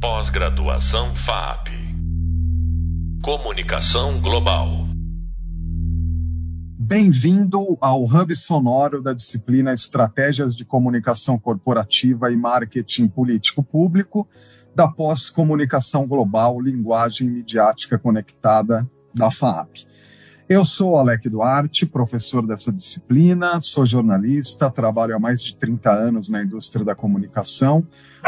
Pós-graduação 0.00 1.14
FAP. 1.14 1.68
Comunicação 3.22 4.18
Global. 4.22 4.86
Bem-vindo 6.78 7.76
ao 7.82 8.04
hub 8.04 8.34
sonoro 8.34 9.02
da 9.02 9.12
disciplina 9.12 9.74
Estratégias 9.74 10.56
de 10.56 10.64
Comunicação 10.64 11.38
Corporativa 11.38 12.32
e 12.32 12.36
Marketing 12.36 13.08
Político 13.08 13.62
Público 13.62 14.26
da 14.74 14.88
pós-comunicação 14.88 16.06
global, 16.06 16.58
linguagem 16.58 17.28
midiática 17.28 17.98
conectada 17.98 18.90
da 19.14 19.30
FAP. 19.30 19.86
Eu 20.50 20.64
sou 20.64 20.96
Alec 20.96 21.28
Duarte, 21.28 21.86
professor 21.86 22.44
dessa 22.44 22.72
disciplina, 22.72 23.60
sou 23.60 23.86
jornalista, 23.86 24.68
trabalho 24.68 25.14
há 25.14 25.18
mais 25.20 25.44
de 25.44 25.54
30 25.54 25.92
anos 25.92 26.28
na 26.28 26.42
indústria 26.42 26.84
da 26.84 26.92
comunicação, 26.92 27.86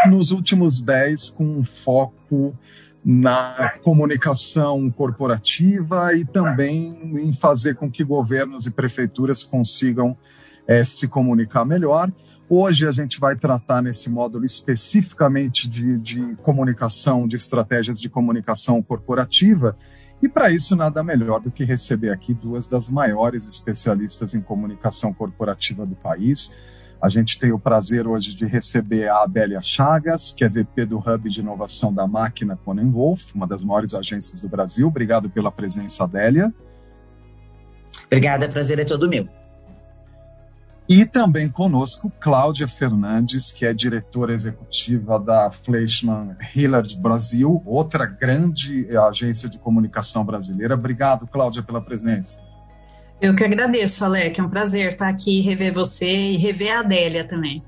nos 0.08 0.30
últimos 0.30 0.80
10 0.80 1.30
com 1.30 1.44
um 1.44 1.64
foco 1.64 2.56
na 3.04 3.72
comunicação 3.82 4.88
corporativa 4.88 6.14
e 6.14 6.24
também 6.24 6.96
em 7.20 7.32
fazer 7.32 7.74
com 7.74 7.90
que 7.90 8.04
governos 8.04 8.66
e 8.66 8.70
prefeituras 8.70 9.42
consigam 9.42 10.16
é, 10.64 10.84
se 10.84 11.08
comunicar 11.08 11.64
melhor. 11.64 12.08
Hoje 12.48 12.86
a 12.86 12.92
gente 12.92 13.18
vai 13.18 13.34
tratar 13.34 13.82
nesse 13.82 14.08
módulo 14.08 14.44
especificamente 14.44 15.68
de, 15.68 15.98
de 15.98 16.36
comunicação, 16.36 17.26
de 17.26 17.34
estratégias 17.34 18.00
de 18.00 18.08
comunicação 18.08 18.80
corporativa 18.80 19.76
e 20.22 20.28
para 20.28 20.50
isso, 20.50 20.76
nada 20.76 21.02
melhor 21.02 21.40
do 21.40 21.50
que 21.50 21.64
receber 21.64 22.10
aqui 22.10 22.32
duas 22.32 22.66
das 22.66 22.88
maiores 22.88 23.46
especialistas 23.46 24.34
em 24.34 24.40
comunicação 24.40 25.12
corporativa 25.12 25.84
do 25.84 25.96
país. 25.96 26.54
A 27.02 27.08
gente 27.08 27.40
tem 27.40 27.50
o 27.50 27.58
prazer 27.58 28.06
hoje 28.06 28.32
de 28.32 28.46
receber 28.46 29.08
a 29.08 29.24
Adélia 29.24 29.60
Chagas, 29.60 30.30
que 30.30 30.44
é 30.44 30.48
VP 30.48 30.86
do 30.86 30.98
Hub 30.98 31.28
de 31.28 31.40
Inovação 31.40 31.92
da 31.92 32.06
Máquina 32.06 32.56
Conan 32.56 32.88
Wolf, 32.92 33.34
uma 33.34 33.48
das 33.48 33.64
maiores 33.64 33.92
agências 33.92 34.40
do 34.40 34.48
Brasil. 34.48 34.86
Obrigado 34.86 35.28
pela 35.28 35.50
presença, 35.50 36.04
Adélia. 36.04 36.54
Obrigada, 38.06 38.48
prazer 38.48 38.78
é 38.78 38.84
todo 38.84 39.08
meu. 39.08 39.41
E 40.92 41.06
também 41.06 41.48
conosco 41.48 42.12
Cláudia 42.20 42.68
Fernandes, 42.68 43.50
que 43.50 43.64
é 43.64 43.72
diretora 43.72 44.34
executiva 44.34 45.18
da 45.18 45.50
Fleischmann 45.50 46.36
Hillard 46.54 46.98
Brasil, 46.98 47.62
outra 47.64 48.04
grande 48.04 48.94
agência 48.94 49.48
de 49.48 49.58
comunicação 49.58 50.22
brasileira. 50.22 50.74
Obrigado, 50.74 51.26
Cláudia, 51.26 51.62
pela 51.62 51.80
presença. 51.80 52.38
Eu 53.22 53.34
que 53.34 53.42
agradeço, 53.42 54.04
Alec. 54.04 54.38
É 54.38 54.42
um 54.42 54.50
prazer 54.50 54.88
estar 54.88 55.08
aqui 55.08 55.40
rever 55.40 55.72
você 55.72 56.14
e 56.14 56.36
rever 56.36 56.76
a 56.76 56.80
Adélia 56.80 57.26
também. 57.26 57.64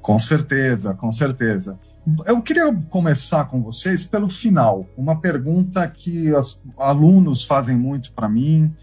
Com 0.00 0.18
certeza, 0.18 0.94
com 0.94 1.12
certeza. 1.12 1.78
Eu 2.24 2.40
queria 2.40 2.72
começar 2.88 3.44
com 3.44 3.62
vocês 3.62 4.06
pelo 4.06 4.30
final. 4.30 4.86
Uma 4.96 5.20
pergunta 5.20 5.86
que 5.86 6.32
os 6.32 6.62
alunos 6.78 7.44
fazem 7.44 7.76
muito 7.76 8.10
para 8.14 8.26
mim 8.26 8.74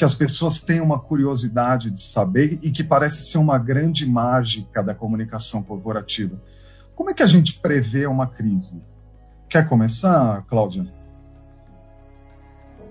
que 0.00 0.04
as 0.06 0.14
pessoas 0.14 0.62
têm 0.62 0.80
uma 0.80 0.98
curiosidade 0.98 1.90
de 1.90 2.00
saber 2.00 2.58
e 2.62 2.70
que 2.70 2.82
parece 2.82 3.30
ser 3.30 3.36
uma 3.36 3.58
grande 3.58 4.06
mágica 4.06 4.82
da 4.82 4.94
comunicação 4.94 5.62
corporativa. 5.62 6.40
Como 6.96 7.10
é 7.10 7.12
que 7.12 7.22
a 7.22 7.26
gente 7.26 7.60
prevê 7.60 8.06
uma 8.06 8.26
crise? 8.26 8.82
Quer 9.46 9.68
começar, 9.68 10.42
Cláudia? 10.48 10.90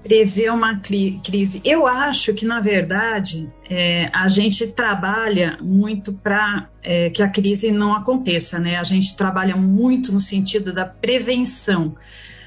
Prever 0.04 0.54
uma 0.54 0.80
crise. 0.82 1.60
Eu 1.66 1.88
acho 1.88 2.32
que, 2.36 2.46
na 2.46 2.60
verdade, 2.60 3.52
é, 3.68 4.12
a 4.14 4.28
gente 4.28 4.68
trabalha 4.68 5.58
muito 5.64 6.14
para 6.14 6.70
é, 6.84 7.10
que 7.10 7.24
a 7.24 7.28
crise 7.28 7.72
não 7.72 7.96
aconteça, 7.96 8.60
né? 8.60 8.76
A 8.76 8.84
gente 8.84 9.18
trabalha 9.18 9.58
muito 9.58 10.14
no 10.14 10.20
sentido 10.20 10.72
da 10.72 10.86
prevenção. 10.86 11.96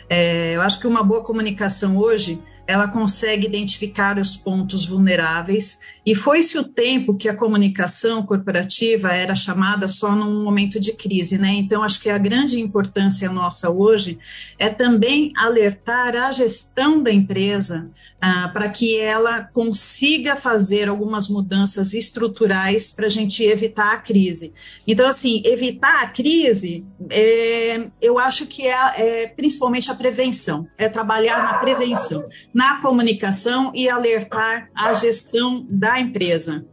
É, 0.09 0.55
eu 0.55 0.63
acho 0.63 0.79
que 0.79 0.87
uma 0.87 1.03
boa 1.03 1.25
comunicação 1.25 1.97
hoje 1.97 2.41
ela 2.67 2.89
consegue 2.89 3.47
identificar 3.47 4.19
os 4.19 4.37
pontos 4.37 4.85
vulneráveis 4.87 5.81
e 6.05 6.15
foi-se 6.15 6.59
o 6.59 6.65
tempo 6.65 7.17
que 7.17 7.29
a 7.29 7.35
comunicação 7.35 8.25
corporativa 8.25 9.13
era 9.13 9.35
chamada 9.35 9.87
só 9.87 10.17
num 10.17 10.43
momento 10.43 10.81
de 10.81 10.93
crise, 10.93 11.39
né? 11.39 11.53
Então 11.55 11.83
acho 11.83 12.01
que 12.01 12.11
a 12.11 12.19
grande 12.19 12.61
importância 12.61 13.31
nossa 13.31 13.71
hoje 13.71 14.19
é 14.59 14.69
também 14.69 15.33
alertar 15.37 16.17
a 16.17 16.33
gestão 16.33 17.03
da 17.03 17.13
empresa 17.13 17.89
ah, 18.21 18.49
para 18.53 18.69
que 18.69 18.99
ela 18.99 19.45
consiga 19.53 20.37
fazer 20.37 20.89
algumas 20.89 21.29
mudanças 21.29 21.95
estruturais 21.95 22.93
para 22.93 23.07
a 23.07 23.11
gente 23.11 23.45
evitar 23.45 23.93
a 23.93 23.99
crise. 23.99 24.53
Então 24.87 25.09
assim, 25.09 25.43
evitar 25.45 26.03
a 26.03 26.09
crise, 26.09 26.85
é, 27.11 27.89
eu 28.01 28.19
acho 28.19 28.47
que 28.47 28.67
é, 28.67 29.23
é 29.23 29.27
principalmente 29.29 29.91
a 29.91 29.95
prevenção, 29.95 30.67
é 30.77 30.89
trabalhar 30.89 31.43
na 31.43 31.55
prevenção 31.55 32.25
na 32.53 32.81
comunicação 32.81 33.73
e 33.75 33.89
alertar 33.89 34.69
a 34.75 34.93
gestão 34.95 35.65
da 35.69 35.92
empresa. 36.01 36.65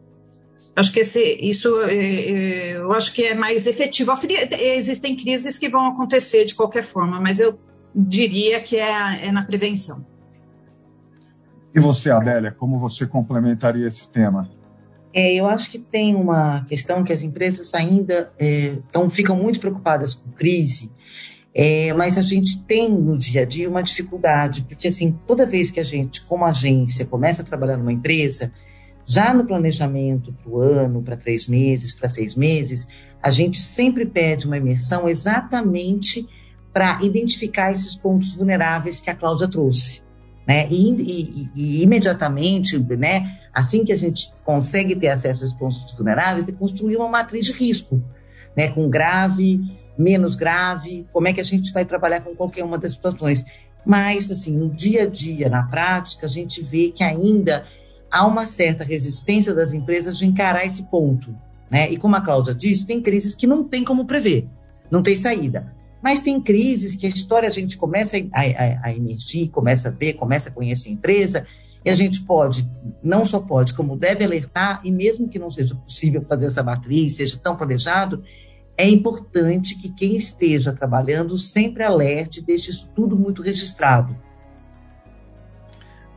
Acho 0.75 0.93
que 0.93 1.01
esse, 1.01 1.21
isso 1.41 1.81
é, 1.81 1.95
é, 1.95 2.77
eu 2.77 2.91
acho 2.93 3.13
que 3.13 3.23
é 3.23 3.35
mais 3.35 3.67
efetivo. 3.67 4.13
Existem 4.59 5.15
crises 5.15 5.57
que 5.57 5.69
vão 5.69 5.87
acontecer 5.87 6.45
de 6.45 6.55
qualquer 6.55 6.83
forma, 6.83 7.19
mas 7.19 7.39
eu 7.39 7.59
diria 7.93 8.61
que 8.61 8.77
é, 8.77 9.27
é 9.27 9.31
na 9.31 9.43
prevenção. 9.45 10.05
E 11.73 11.79
você, 11.79 12.09
Adélia, 12.09 12.51
como 12.51 12.79
você 12.79 13.05
complementaria 13.05 13.87
esse 13.87 14.09
tema? 14.11 14.49
É, 15.13 15.33
eu 15.33 15.47
acho 15.47 15.69
que 15.69 15.79
tem 15.79 16.15
uma 16.15 16.63
questão 16.65 17.03
que 17.03 17.11
as 17.11 17.23
empresas 17.23 17.73
ainda 17.73 18.31
é, 18.39 18.77
tão, 18.91 19.09
ficam 19.09 19.35
muito 19.35 19.59
preocupadas 19.59 20.13
com 20.13 20.31
crise 20.31 20.91
é, 21.53 21.93
mas 21.93 22.17
a 22.17 22.21
gente 22.21 22.59
tem 22.63 22.89
no 22.89 23.17
dia 23.17 23.41
a 23.41 23.45
dia 23.45 23.69
uma 23.69 23.81
dificuldade, 23.81 24.63
porque 24.63 24.87
assim, 24.87 25.17
toda 25.25 25.45
vez 25.45 25.71
que 25.71 25.79
a 25.79 25.83
gente, 25.83 26.21
como 26.21 26.45
agência, 26.45 27.05
começa 27.05 27.41
a 27.41 27.45
trabalhar 27.45 27.77
numa 27.77 27.91
empresa, 27.91 28.51
já 29.09 29.33
no 29.33 29.43
planejamento 29.43 30.31
para 30.31 30.51
o 30.51 30.61
ano, 30.61 31.01
para 31.01 31.17
três 31.17 31.47
meses, 31.47 31.95
para 31.95 32.07
seis 32.07 32.35
meses, 32.35 32.87
a 33.23 33.31
gente 33.31 33.57
sempre 33.57 34.05
pede 34.05 34.45
uma 34.45 34.55
imersão 34.55 35.09
exatamente 35.09 36.29
para 36.71 36.99
identificar 37.01 37.71
esses 37.71 37.97
pontos 37.97 38.35
vulneráveis 38.35 39.01
que 39.01 39.09
a 39.09 39.15
Cláudia 39.15 39.47
trouxe. 39.47 40.03
Né? 40.47 40.67
E, 40.69 40.91
e, 40.91 41.49
e, 41.55 41.81
imediatamente, 41.81 42.77
né, 42.77 43.39
assim 43.51 43.83
que 43.83 43.91
a 43.91 43.97
gente 43.97 44.31
consegue 44.43 44.95
ter 44.95 45.07
acesso 45.07 45.43
a 45.43 45.45
esses 45.47 45.57
pontos 45.57 45.91
vulneráveis, 45.93 46.47
é 46.47 46.51
construir 46.51 46.95
uma 46.95 47.09
matriz 47.09 47.45
de 47.45 47.53
risco, 47.53 47.99
né, 48.55 48.67
com 48.67 48.87
grave, 48.87 49.59
menos 49.97 50.35
grave, 50.35 51.07
como 51.11 51.27
é 51.27 51.33
que 51.33 51.41
a 51.41 51.43
gente 51.43 51.73
vai 51.73 51.83
trabalhar 51.83 52.21
com 52.21 52.35
qualquer 52.35 52.63
uma 52.63 52.77
das 52.77 52.91
situações. 52.91 53.43
Mas, 53.83 54.29
assim, 54.29 54.55
no 54.55 54.69
dia 54.69 55.03
a 55.03 55.07
dia, 55.07 55.49
na 55.49 55.63
prática, 55.63 56.27
a 56.27 56.29
gente 56.29 56.61
vê 56.61 56.91
que 56.91 57.03
ainda 57.03 57.65
há 58.11 58.25
uma 58.25 58.45
certa 58.45 58.83
resistência 58.83 59.53
das 59.53 59.73
empresas 59.73 60.17
de 60.17 60.25
encarar 60.25 60.65
esse 60.65 60.83
ponto. 60.83 61.35
Né? 61.69 61.91
E 61.91 61.97
como 61.97 62.15
a 62.15 62.21
Cláudia 62.21 62.53
disse, 62.53 62.87
tem 62.87 63.01
crises 63.01 63.35
que 63.35 63.45
não 63.45 63.63
tem 63.63 63.83
como 63.83 64.05
prever, 64.05 64.47
não 64.89 65.03
tem 65.03 65.15
saída. 65.15 65.73
Mas 66.01 66.21
tem 66.21 66.41
crises 66.41 66.95
que 66.95 67.05
a 67.05 67.09
história 67.09 67.47
a 67.47 67.51
gente 67.51 67.77
começa 67.77 68.17
a, 68.17 68.41
a, 68.41 68.87
a 68.87 68.95
emergir, 68.95 69.49
começa 69.49 69.89
a 69.89 69.91
ver, 69.91 70.13
começa 70.13 70.49
a 70.49 70.51
conhecer 70.51 70.89
a 70.89 70.93
empresa, 70.93 71.45
e 71.83 71.89
a 71.89 71.93
gente 71.93 72.23
pode, 72.23 72.69
não 73.01 73.23
só 73.23 73.39
pode, 73.39 73.73
como 73.73 73.95
deve 73.95 74.23
alertar, 74.23 74.81
e 74.83 74.91
mesmo 74.91 75.29
que 75.29 75.39
não 75.39 75.49
seja 75.49 75.75
possível 75.75 76.23
fazer 76.27 76.45
essa 76.45 76.63
matriz, 76.63 77.15
seja 77.15 77.37
tão 77.37 77.55
planejado, 77.55 78.23
é 78.77 78.87
importante 78.87 79.77
que 79.77 79.89
quem 79.89 80.15
esteja 80.15 80.71
trabalhando 80.71 81.37
sempre 81.37 81.83
alerte, 81.83 82.41
deixe 82.41 82.71
isso 82.71 82.89
tudo 82.95 83.17
muito 83.17 83.41
registrado. 83.41 84.15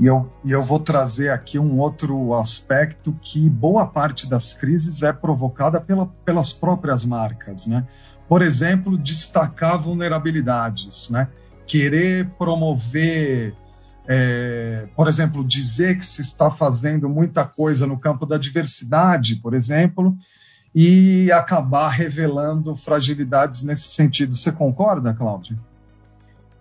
E 0.03 0.07
eu, 0.07 0.29
e 0.45 0.51
eu 0.51 0.65
vou 0.65 0.81
trazer 0.81 1.31
aqui 1.31 1.61
um 1.61 1.79
outro 1.79 2.35
aspecto 2.35 3.17
que 3.23 3.49
boa 3.49 3.87
parte 3.87 4.29
das 4.29 4.53
crises 4.53 5.05
é 5.05 5.13
provocada 5.13 5.81
pela, 5.81 6.07
pelas 6.25 6.53
próprias 6.53 7.05
marcas, 7.05 7.69
né? 7.69 7.87
Por 8.29 8.43
exemplo, 8.43 8.99
destacar 8.99 9.79
vulnerabilidades, 9.79 11.09
né? 11.09 11.29
Querer 11.69 12.29
promover, 12.31 13.55
é, 14.09 14.89
por 14.97 15.07
exemplo, 15.07 15.47
dizer 15.47 15.99
que 15.99 16.05
se 16.05 16.21
está 16.21 16.51
fazendo 16.51 17.09
muita 17.09 17.45
coisa 17.45 17.87
no 17.87 17.97
campo 17.97 18.27
da 18.27 18.37
diversidade, 18.37 19.37
por 19.37 19.55
exemplo, 19.55 20.17
e 20.75 21.31
acabar 21.31 21.91
revelando 21.91 22.75
fragilidades 22.75 23.63
nesse 23.63 23.95
sentido. 23.95 24.35
Você 24.35 24.51
concorda, 24.51 25.15
Cláudia? 25.15 25.57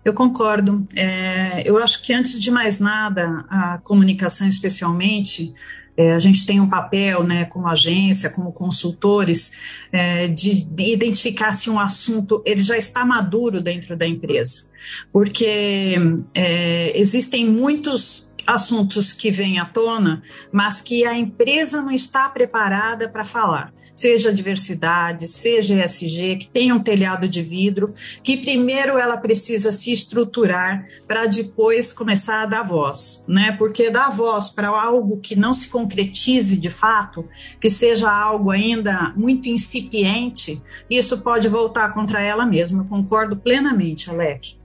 Eu 0.04 0.12
concordo. 0.12 0.86
É, 0.96 1.62
eu 1.64 1.78
acho 1.78 2.02
que 2.02 2.12
antes 2.12 2.40
de 2.40 2.50
mais 2.50 2.80
nada, 2.80 3.44
a 3.48 3.78
comunicação, 3.78 4.48
especialmente, 4.48 5.54
é, 5.96 6.12
a 6.12 6.18
gente 6.18 6.46
tem 6.46 6.58
um 6.60 6.68
papel, 6.68 7.22
né, 7.22 7.44
como 7.44 7.68
agência, 7.68 8.30
como 8.30 8.52
consultores, 8.52 9.52
é, 9.92 10.26
de, 10.26 10.64
de, 10.64 10.92
identificar 10.92 11.52
se 11.52 11.68
um 11.68 11.78
assunto 11.78 12.42
ele 12.46 12.62
já 12.62 12.78
está 12.78 13.04
maduro 13.04 13.60
dentro 13.60 13.96
da 13.96 14.06
empresa, 14.06 14.70
porque 15.12 15.96
é, 16.34 16.98
existem 16.98 17.48
muitos 17.48 18.32
assuntos 18.46 19.12
que 19.12 19.30
vêm 19.30 19.58
à 19.58 19.66
tona, 19.66 20.22
mas 20.50 20.80
que 20.80 21.04
a 21.04 21.16
empresa 21.16 21.82
não 21.82 21.92
está 21.92 22.28
preparada 22.28 23.08
para 23.08 23.24
falar. 23.24 23.72
Seja 23.94 24.32
diversidade, 24.32 25.26
seja 25.28 25.84
ESG, 25.84 26.36
que 26.36 26.48
tenha 26.48 26.74
um 26.74 26.82
telhado 26.82 27.28
de 27.28 27.42
vidro, 27.42 27.94
que 28.22 28.36
primeiro 28.36 28.98
ela 28.98 29.16
precisa 29.16 29.72
se 29.72 29.92
estruturar 29.92 30.86
para 31.06 31.26
depois 31.26 31.92
começar 31.92 32.42
a 32.42 32.46
dar 32.46 32.62
voz, 32.62 33.24
né? 33.28 33.52
Porque 33.52 33.90
dar 33.90 34.10
voz 34.10 34.48
para 34.48 34.68
algo 34.68 35.20
que 35.20 35.36
não 35.36 35.52
se 35.52 35.68
concretize 35.68 36.58
de 36.58 36.70
fato, 36.70 37.28
que 37.60 37.68
seja 37.68 38.10
algo 38.10 38.50
ainda 38.50 39.12
muito 39.16 39.48
incipiente, 39.48 40.60
isso 40.88 41.18
pode 41.18 41.48
voltar 41.48 41.92
contra 41.92 42.20
ela 42.20 42.46
mesma. 42.46 42.82
Eu 42.82 42.86
concordo 42.86 43.36
plenamente, 43.36 44.10
Alec. 44.10 44.56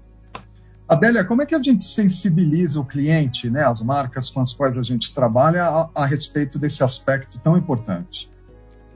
Adélia, 0.88 1.26
como 1.26 1.42
é 1.42 1.46
que 1.46 1.54
a 1.54 1.62
gente 1.62 1.84
sensibiliza 1.84 2.80
o 2.80 2.86
cliente, 2.86 3.50
né, 3.50 3.66
as 3.66 3.82
marcas 3.82 4.30
com 4.30 4.40
as 4.40 4.54
quais 4.54 4.78
a 4.78 4.84
gente 4.84 5.14
trabalha, 5.14 5.66
a, 5.66 5.90
a 5.94 6.06
respeito 6.06 6.58
desse 6.58 6.82
aspecto 6.82 7.38
tão 7.40 7.58
importante? 7.58 8.30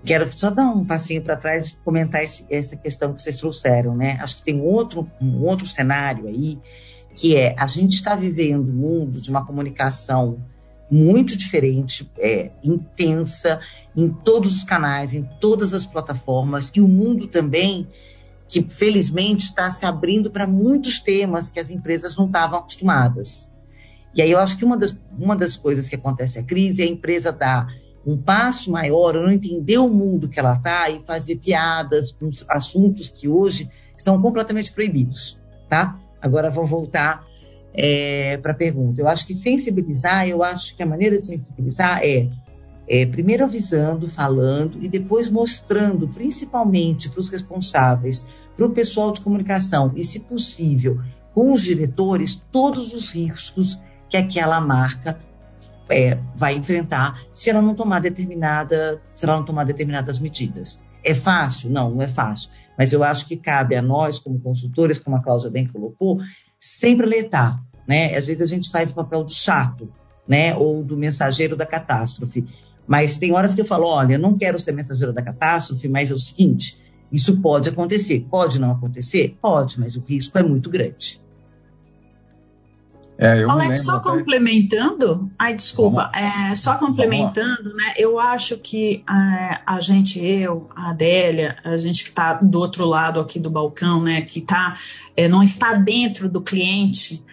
Quero 0.04 0.26
só 0.26 0.50
dar 0.50 0.66
um 0.66 0.84
passinho 0.84 1.22
para 1.22 1.38
trás 1.38 1.70
e 1.70 1.78
comentar 1.78 2.24
esse, 2.24 2.46
essa 2.50 2.76
questão 2.76 3.14
que 3.14 3.22
vocês 3.22 3.36
trouxeram, 3.36 3.96
né? 3.96 4.18
Acho 4.22 4.38
que 4.38 4.44
tem 4.44 4.60
outro, 4.60 5.10
um 5.22 5.44
outro 5.44 5.68
cenário 5.68 6.28
aí, 6.28 6.58
que 7.16 7.36
é 7.36 7.56
a 7.58 7.68
gente 7.68 7.94
está 7.94 8.16
vivendo 8.16 8.70
um 8.70 8.74
mundo 8.74 9.22
de 9.22 9.30
uma 9.30 9.46
comunicação 9.46 10.40
muito 10.90 11.38
diferente, 11.38 12.10
é, 12.18 12.52
intensa, 12.64 13.60
em 13.96 14.10
todos 14.10 14.58
os 14.58 14.64
canais, 14.64 15.14
em 15.14 15.24
todas 15.40 15.74
as 15.74 15.86
plataformas, 15.86 16.72
e 16.76 16.82
o 16.82 16.88
mundo 16.88 17.28
também 17.28 17.88
que 18.48 18.62
felizmente 18.62 19.46
está 19.46 19.72
se 19.72 19.86
abrindo 19.86 20.30
para 20.30 20.46
muitos 20.46 21.00
temas 21.00 21.50
que 21.50 21.60
as 21.60 21.72
empresas 21.72 22.18
não 22.18 22.26
estavam 22.26 22.60
acostumadas. 22.60 23.50
E 24.14 24.22
aí 24.22 24.30
eu 24.30 24.40
acho 24.40 24.58
que 24.58 24.66
uma 24.66 24.76
das, 24.76 24.98
uma 25.18 25.38
das 25.38 25.56
coisas 25.56 25.88
que 25.88 25.96
acontece 25.96 26.38
a 26.38 26.44
crise 26.44 26.84
é 26.84 26.86
a 26.86 26.90
empresa 26.90 27.32
dar 27.32 27.74
um 28.06 28.18
passo 28.18 28.72
maior, 28.72 29.14
não 29.14 29.32
entender 29.32 29.78
o 29.78 29.90
mundo 29.90 30.28
que 30.28 30.40
ela 30.40 30.56
está 30.56 30.90
e 30.90 31.00
fazer 31.04 31.38
piadas 31.38 32.12
com 32.12 32.30
assuntos 32.48 33.10
que 33.10 33.28
hoje 33.28 33.70
estão 33.96 34.20
completamente 34.22 34.72
proibidos, 34.72 35.40
tá? 35.70 36.00
Agora 36.22 36.50
vou 36.50 36.66
voltar 36.66 37.24
é, 37.74 38.38
para 38.38 38.52
a 38.52 38.56
pergunta. 38.56 39.02
Eu 39.02 39.08
acho 39.08 39.26
que 39.26 39.34
sensibilizar, 39.34 40.28
eu 40.28 40.44
acho 40.44 40.76
que 40.76 40.84
a 40.84 40.86
maneira 40.86 41.18
de 41.18 41.26
sensibilizar 41.26 42.02
é, 42.04 42.28
é 42.88 43.06
primeiro 43.06 43.44
avisando, 43.44 44.08
falando 44.08 44.80
e 44.82 44.88
depois 44.88 45.30
mostrando, 45.30 46.08
principalmente 46.08 47.10
para 47.10 47.20
os 47.20 47.30
responsáveis 47.30 48.26
para 48.56 48.66
o 48.66 48.72
pessoal 48.72 49.12
de 49.12 49.22
comunicação 49.22 49.92
e, 49.96 50.04
se 50.04 50.20
possível, 50.20 51.00
com 51.34 51.52
os 51.52 51.64
diretores, 51.64 52.44
todos 52.52 52.94
os 52.94 53.14
riscos 53.14 53.80
que 54.10 54.18
aquela 54.18 54.60
marca 54.60 55.20
é, 55.92 56.18
vai 56.36 56.56
enfrentar 56.56 57.22
se 57.32 57.50
ela 57.50 57.62
não 57.62 57.76
tomar 57.76 58.02
determinada, 58.02 59.02
se 59.14 59.26
ela 59.26 59.38
não 59.38 59.46
tomar 59.46 59.66
determinadas 59.66 60.20
medidas. 60.20 60.84
É 61.04 61.14
fácil? 61.14 61.70
Não, 61.70 61.92
não 61.92 62.02
é 62.02 62.08
fácil. 62.08 62.50
Mas 62.78 62.94
eu 62.94 63.04
acho 63.04 63.28
que 63.28 63.36
cabe 63.36 63.76
a 63.76 63.82
nós, 63.82 64.20
como 64.20 64.40
consultores, 64.40 64.98
como 64.98 65.16
a 65.16 65.22
Cláudia 65.22 65.50
bem 65.50 65.68
colocou, 65.68 66.20
sempre 66.60 67.06
alertar. 67.06 67.62
Né? 67.88 68.16
Às 68.16 68.28
vezes 68.28 68.42
a 68.42 68.46
gente 68.46 68.70
faz 68.70 68.92
o 68.92 68.96
papel 68.96 69.24
do 69.24 69.32
chato, 69.32 69.90
né? 70.28 70.56
Ou 70.56 70.84
do 70.84 70.96
mensageiro 70.96 71.56
da 71.56 71.66
catástrofe. 71.66 72.46
Mas 72.88 73.18
tem 73.18 73.32
horas 73.34 73.54
que 73.54 73.62
eu 73.62 73.66
falo, 73.66 73.88
olha, 73.88 74.18
não 74.18 74.38
quero 74.38 74.60
ser 74.60 74.72
mensageiro 74.72 75.14
da 75.14 75.22
catástrofe, 75.22 75.88
mas 75.88 76.12
é 76.12 76.14
o 76.14 76.20
seguinte, 76.20 76.80
isso 77.12 77.42
pode 77.42 77.70
acontecer. 77.70 78.26
Pode 78.30 78.60
não 78.60 78.72
acontecer? 78.72 79.38
Pode, 79.42 79.80
mas 79.80 79.96
o 79.96 80.02
risco 80.02 80.38
é 80.38 80.44
muito 80.44 80.70
grande. 80.70 81.22
É, 83.22 83.44
Alex, 83.44 83.84
só 83.84 83.98
até... 83.98 84.10
complementando, 84.10 85.32
ai 85.38 85.54
desculpa, 85.54 86.12
é, 86.12 86.56
só 86.56 86.74
complementando, 86.80 87.72
né? 87.76 87.94
Eu 87.96 88.20
acho 88.20 88.58
que 88.58 89.04
é, 89.08 89.60
a 89.64 89.80
gente, 89.80 90.20
eu, 90.20 90.68
a 90.76 90.90
Adélia, 90.90 91.56
a 91.64 91.78
gente 91.78 92.04
que 92.04 92.10
está 92.10 92.34
do 92.34 92.58
outro 92.58 92.84
lado 92.84 93.20
aqui 93.20 93.38
do 93.38 93.48
balcão, 93.48 94.02
né, 94.02 94.22
que 94.22 94.42
tá, 94.42 94.76
é, 95.16 95.28
não 95.28 95.44
está 95.44 95.74
dentro 95.74 96.28
do 96.28 96.42
cliente, 96.42 97.24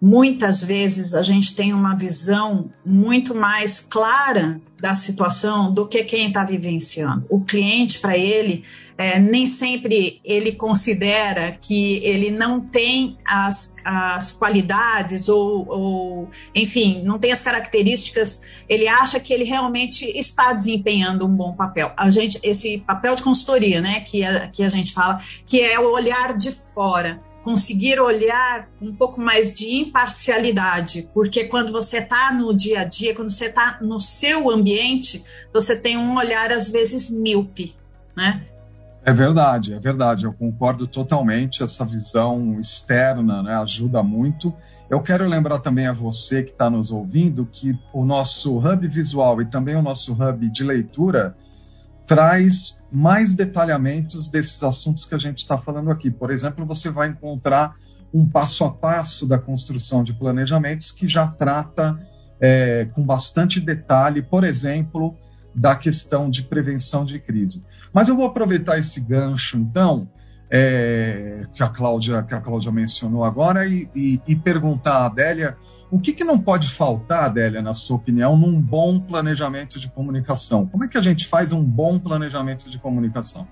muitas 0.00 0.62
vezes 0.62 1.14
a 1.14 1.22
gente 1.22 1.54
tem 1.54 1.72
uma 1.72 1.96
visão 1.96 2.70
muito 2.84 3.34
mais 3.34 3.80
clara 3.80 4.60
da 4.80 4.94
situação 4.94 5.72
do 5.72 5.86
que 5.86 6.04
quem 6.04 6.28
está 6.28 6.44
vivenciando. 6.44 7.26
O 7.28 7.40
cliente, 7.40 7.98
para 7.98 8.16
ele, 8.16 8.64
é, 8.96 9.18
nem 9.18 9.44
sempre 9.44 10.20
ele 10.24 10.52
considera 10.52 11.58
que 11.60 11.96
ele 12.04 12.30
não 12.30 12.60
tem 12.60 13.18
as, 13.26 13.74
as 13.84 14.32
qualidades 14.32 15.28
ou, 15.28 15.66
ou, 15.68 16.28
enfim, 16.54 17.02
não 17.02 17.18
tem 17.18 17.32
as 17.32 17.42
características. 17.42 18.40
Ele 18.68 18.86
acha 18.86 19.18
que 19.18 19.34
ele 19.34 19.44
realmente 19.44 20.04
está 20.16 20.52
desempenhando 20.52 21.26
um 21.26 21.34
bom 21.34 21.54
papel. 21.54 21.92
A 21.96 22.08
gente, 22.08 22.38
esse 22.44 22.78
papel 22.78 23.16
de 23.16 23.22
consultoria, 23.24 23.80
né, 23.80 24.00
que 24.00 24.24
a, 24.24 24.46
que 24.46 24.62
a 24.62 24.68
gente 24.68 24.92
fala, 24.92 25.20
que 25.44 25.60
é 25.60 25.78
o 25.80 25.90
olhar 25.90 26.36
de 26.36 26.52
fora 26.52 27.20
conseguir 27.48 27.98
olhar 27.98 28.68
um 28.78 28.94
pouco 28.94 29.18
mais 29.22 29.54
de 29.54 29.74
imparcialidade, 29.74 31.08
porque 31.14 31.44
quando 31.44 31.72
você 31.72 31.96
está 31.96 32.30
no 32.30 32.54
dia 32.54 32.80
a 32.80 32.84
dia, 32.84 33.14
quando 33.14 33.30
você 33.30 33.46
está 33.46 33.78
no 33.80 33.98
seu 33.98 34.50
ambiente, 34.50 35.24
você 35.50 35.74
tem 35.74 35.96
um 35.96 36.18
olhar 36.18 36.52
às 36.52 36.68
vezes 36.68 37.10
míope, 37.10 37.74
né? 38.14 38.44
É 39.02 39.14
verdade, 39.14 39.72
é 39.72 39.78
verdade. 39.78 40.26
Eu 40.26 40.34
concordo 40.34 40.86
totalmente. 40.86 41.62
Essa 41.62 41.86
visão 41.86 42.60
externa 42.60 43.42
né, 43.42 43.54
ajuda 43.54 44.02
muito. 44.02 44.54
Eu 44.90 45.00
quero 45.00 45.26
lembrar 45.26 45.60
também 45.60 45.86
a 45.86 45.92
você 45.94 46.42
que 46.42 46.50
está 46.50 46.68
nos 46.68 46.90
ouvindo 46.92 47.48
que 47.50 47.74
o 47.94 48.04
nosso 48.04 48.58
hub 48.58 48.86
visual 48.88 49.40
e 49.40 49.46
também 49.46 49.74
o 49.74 49.80
nosso 49.80 50.12
hub 50.12 50.46
de 50.50 50.62
leitura 50.62 51.34
traz 52.08 52.82
mais 52.90 53.34
detalhamentos 53.34 54.28
desses 54.28 54.62
assuntos 54.62 55.04
que 55.04 55.14
a 55.14 55.18
gente 55.18 55.40
está 55.40 55.58
falando 55.58 55.90
aqui. 55.90 56.10
Por 56.10 56.30
exemplo, 56.30 56.64
você 56.64 56.90
vai 56.90 57.10
encontrar 57.10 57.76
um 58.12 58.26
passo 58.26 58.64
a 58.64 58.70
passo 58.70 59.28
da 59.28 59.38
construção 59.38 60.02
de 60.02 60.14
planejamentos 60.14 60.90
que 60.90 61.06
já 61.06 61.26
trata 61.26 61.98
é, 62.40 62.88
com 62.94 63.04
bastante 63.04 63.60
detalhe, 63.60 64.22
por 64.22 64.42
exemplo, 64.42 65.14
da 65.54 65.76
questão 65.76 66.30
de 66.30 66.42
prevenção 66.42 67.04
de 67.04 67.18
crise. 67.20 67.62
Mas 67.92 68.08
eu 68.08 68.16
vou 68.16 68.24
aproveitar 68.24 68.78
esse 68.78 69.00
gancho, 69.00 69.58
então, 69.58 70.08
é, 70.50 71.46
que, 71.52 71.62
a 71.62 71.68
Cláudia, 71.68 72.22
que 72.22 72.34
a 72.34 72.40
Cláudia 72.40 72.72
mencionou 72.72 73.24
agora, 73.24 73.66
e, 73.66 73.88
e, 73.94 74.20
e 74.26 74.36
perguntar 74.36 74.98
à 74.98 75.06
Adélia 75.06 75.56
o 75.90 75.98
que, 75.98 76.12
que 76.12 76.24
não 76.24 76.38
pode 76.38 76.68
faltar, 76.68 77.24
Adélia, 77.24 77.62
na 77.62 77.72
sua 77.72 77.96
opinião, 77.96 78.36
num 78.36 78.60
bom 78.60 79.00
planejamento 79.00 79.80
de 79.80 79.88
comunicação? 79.90 80.66
Como 80.66 80.84
é 80.84 80.88
que 80.88 80.98
a 80.98 81.02
gente 81.02 81.26
faz 81.26 81.50
um 81.50 81.64
bom 81.64 81.98
planejamento 81.98 82.68
de 82.68 82.78
comunicação? 82.78 83.48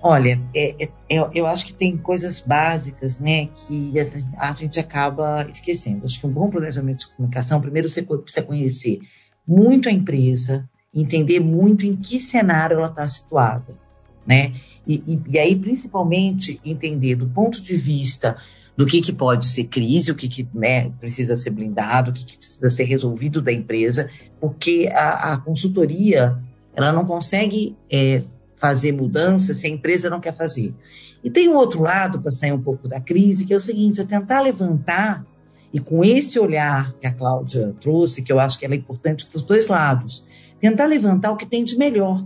Olha, 0.00 0.40
é, 0.54 0.84
é, 0.84 0.88
é 1.10 1.30
eu 1.34 1.46
acho 1.46 1.66
que 1.66 1.74
tem 1.74 1.96
coisas 1.96 2.40
básicas, 2.40 3.18
né, 3.18 3.46
que 3.46 3.92
a 4.38 4.52
gente 4.52 4.80
acaba 4.80 5.46
esquecendo. 5.48 6.06
Acho 6.06 6.18
que 6.18 6.26
um 6.26 6.32
bom 6.32 6.48
planejamento 6.48 7.00
de 7.00 7.14
comunicação, 7.14 7.60
primeiro 7.60 7.88
você 7.88 8.02
precisa 8.02 8.44
conhecer 8.44 9.00
muito 9.46 9.88
a 9.88 9.92
empresa, 9.92 10.68
entender 10.92 11.38
muito 11.38 11.84
em 11.84 11.92
que 11.92 12.18
cenário 12.18 12.78
ela 12.78 12.88
está 12.88 13.06
situada, 13.06 13.76
né? 14.26 14.54
E, 14.86 15.02
e, 15.06 15.22
e, 15.28 15.38
aí, 15.38 15.56
principalmente, 15.56 16.60
entender 16.64 17.14
do 17.14 17.26
ponto 17.26 17.62
de 17.62 17.76
vista 17.76 18.36
do 18.76 18.86
que, 18.86 19.00
que 19.00 19.12
pode 19.12 19.46
ser 19.46 19.64
crise, 19.64 20.10
o 20.10 20.14
que, 20.14 20.28
que 20.28 20.48
né, 20.54 20.90
precisa 20.98 21.36
ser 21.36 21.50
blindado, 21.50 22.10
o 22.10 22.14
que, 22.14 22.24
que, 22.24 22.36
precisa 22.38 22.70
ser 22.70 22.84
resolvido 22.84 23.40
da 23.40 23.52
empresa, 23.52 24.10
porque 24.40 24.88
a, 24.92 25.34
a 25.34 25.38
consultoria 25.38 26.38
ela 26.74 26.92
não 26.92 27.04
consegue 27.04 27.76
é, 27.90 28.22
fazer 28.56 28.92
mudança 28.92 29.52
se 29.52 29.66
a 29.66 29.70
empresa 29.70 30.08
não 30.08 30.20
quer 30.20 30.34
fazer. 30.34 30.74
E 31.22 31.30
tem 31.30 31.48
um 31.48 31.56
outro 31.56 31.82
lado 31.82 32.20
para 32.20 32.30
sair 32.30 32.52
um 32.52 32.62
pouco 32.62 32.88
da 32.88 33.00
crise, 33.00 33.44
que 33.44 33.52
é 33.52 33.56
o 33.56 33.60
seguinte: 33.60 34.00
é 34.00 34.04
tentar 34.04 34.40
levantar, 34.40 35.24
e 35.72 35.78
com 35.78 36.04
esse 36.04 36.38
olhar 36.38 36.92
que 37.00 37.06
a 37.06 37.12
Cláudia 37.12 37.74
trouxe, 37.80 38.22
que 38.22 38.32
eu 38.32 38.40
acho 38.40 38.58
que 38.58 38.64
ela 38.64 38.74
é 38.74 38.78
importante 38.78 39.26
para 39.26 39.36
os 39.36 39.42
dois 39.42 39.68
lados, 39.68 40.24
tentar 40.60 40.86
levantar 40.86 41.32
o 41.32 41.36
que 41.36 41.46
tem 41.46 41.64
de 41.64 41.76
melhor. 41.76 42.24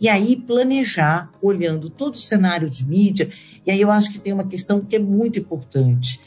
E 0.00 0.08
aí 0.08 0.36
planejar, 0.36 1.30
olhando 1.40 1.88
todo 1.88 2.14
o 2.14 2.20
cenário 2.20 2.68
de 2.68 2.86
mídia 2.86 3.30
e 3.66 3.70
aí 3.70 3.80
eu 3.80 3.90
acho 3.90 4.12
que 4.12 4.20
tem 4.20 4.32
uma 4.32 4.46
questão 4.46 4.80
que 4.80 4.94
é 4.94 4.98
muito 4.98 5.38
importante. 5.38 6.20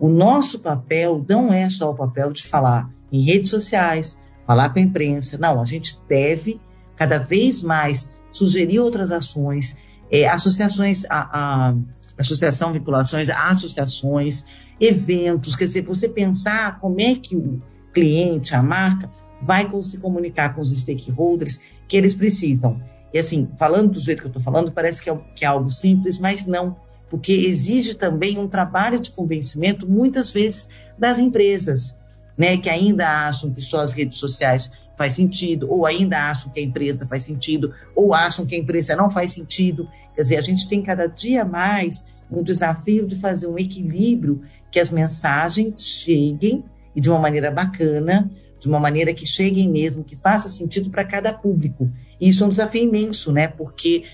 O 0.00 0.08
nosso 0.08 0.60
papel 0.60 1.24
não 1.28 1.52
é 1.52 1.68
só 1.68 1.90
o 1.90 1.94
papel 1.94 2.32
de 2.32 2.44
falar 2.44 2.90
em 3.12 3.22
redes 3.22 3.50
sociais, 3.50 4.18
falar 4.46 4.70
com 4.70 4.78
a 4.78 4.82
imprensa. 4.82 5.36
Não, 5.36 5.60
a 5.60 5.64
gente 5.64 5.98
deve 6.08 6.60
cada 6.96 7.18
vez 7.18 7.62
mais 7.62 8.08
sugerir 8.30 8.80
outras 8.80 9.12
ações, 9.12 9.76
é, 10.10 10.26
associações, 10.28 11.04
a, 11.10 11.68
a, 11.70 11.74
associação, 12.16 12.72
vinculações 12.72 13.28
associações, 13.28 14.44
eventos, 14.80 15.54
quer 15.54 15.66
dizer, 15.66 15.82
você 15.82 16.08
pensar 16.08 16.80
como 16.80 17.00
é 17.00 17.14
que 17.14 17.36
o 17.36 17.62
cliente, 17.92 18.54
a 18.54 18.62
marca, 18.62 19.10
vai 19.40 19.68
se 19.82 20.00
comunicar 20.00 20.54
com 20.54 20.60
os 20.60 20.70
stakeholders 20.70 21.60
que 21.86 21.96
eles 21.96 22.14
precisam. 22.14 22.80
E 23.12 23.18
assim, 23.18 23.48
falando 23.56 23.92
do 23.92 24.00
jeito 24.00 24.20
que 24.20 24.26
eu 24.26 24.30
estou 24.30 24.42
falando, 24.42 24.72
parece 24.72 25.02
que 25.02 25.08
é, 25.08 25.18
que 25.34 25.44
é 25.44 25.48
algo 25.48 25.70
simples, 25.70 26.18
mas 26.18 26.46
não, 26.46 26.76
porque 27.08 27.32
exige 27.32 27.94
também 27.94 28.38
um 28.38 28.48
trabalho 28.48 29.00
de 29.00 29.10
convencimento, 29.10 29.88
muitas 29.88 30.30
vezes, 30.30 30.68
das 30.98 31.18
empresas, 31.18 31.96
né, 32.36 32.56
que 32.56 32.68
ainda 32.68 33.26
acham 33.26 33.50
que 33.50 33.62
só 33.62 33.80
as 33.80 33.92
redes 33.92 34.18
sociais 34.18 34.70
faz 34.96 35.14
sentido, 35.14 35.70
ou 35.70 35.86
ainda 35.86 36.28
acham 36.28 36.52
que 36.52 36.60
a 36.60 36.62
empresa 36.62 37.06
faz 37.06 37.22
sentido, 37.22 37.72
ou 37.94 38.12
acham 38.12 38.44
que 38.44 38.54
a 38.54 38.58
empresa 38.58 38.96
não 38.96 39.08
faz 39.08 39.32
sentido. 39.32 39.88
Quer 40.14 40.22
dizer, 40.22 40.36
a 40.36 40.40
gente 40.40 40.68
tem 40.68 40.82
cada 40.82 41.06
dia 41.06 41.44
mais 41.44 42.06
um 42.30 42.42
desafio 42.42 43.06
de 43.06 43.16
fazer 43.16 43.46
um 43.46 43.58
equilíbrio 43.58 44.42
que 44.70 44.80
as 44.80 44.90
mensagens 44.90 45.86
cheguem 45.86 46.64
e 46.94 47.00
de 47.00 47.08
uma 47.08 47.18
maneira 47.18 47.50
bacana, 47.50 48.30
de 48.58 48.68
uma 48.68 48.80
maneira 48.80 49.14
que 49.14 49.26
cheguem 49.26 49.68
mesmo, 49.68 50.04
que 50.04 50.16
faça 50.16 50.50
sentido 50.50 50.90
para 50.90 51.04
cada 51.04 51.32
público. 51.32 51.90
E 52.20 52.28
isso 52.28 52.42
é 52.42 52.46
um 52.46 52.50
desafio 52.50 52.82
imenso, 52.82 53.32
né? 53.32 53.48
Porque 53.48 54.04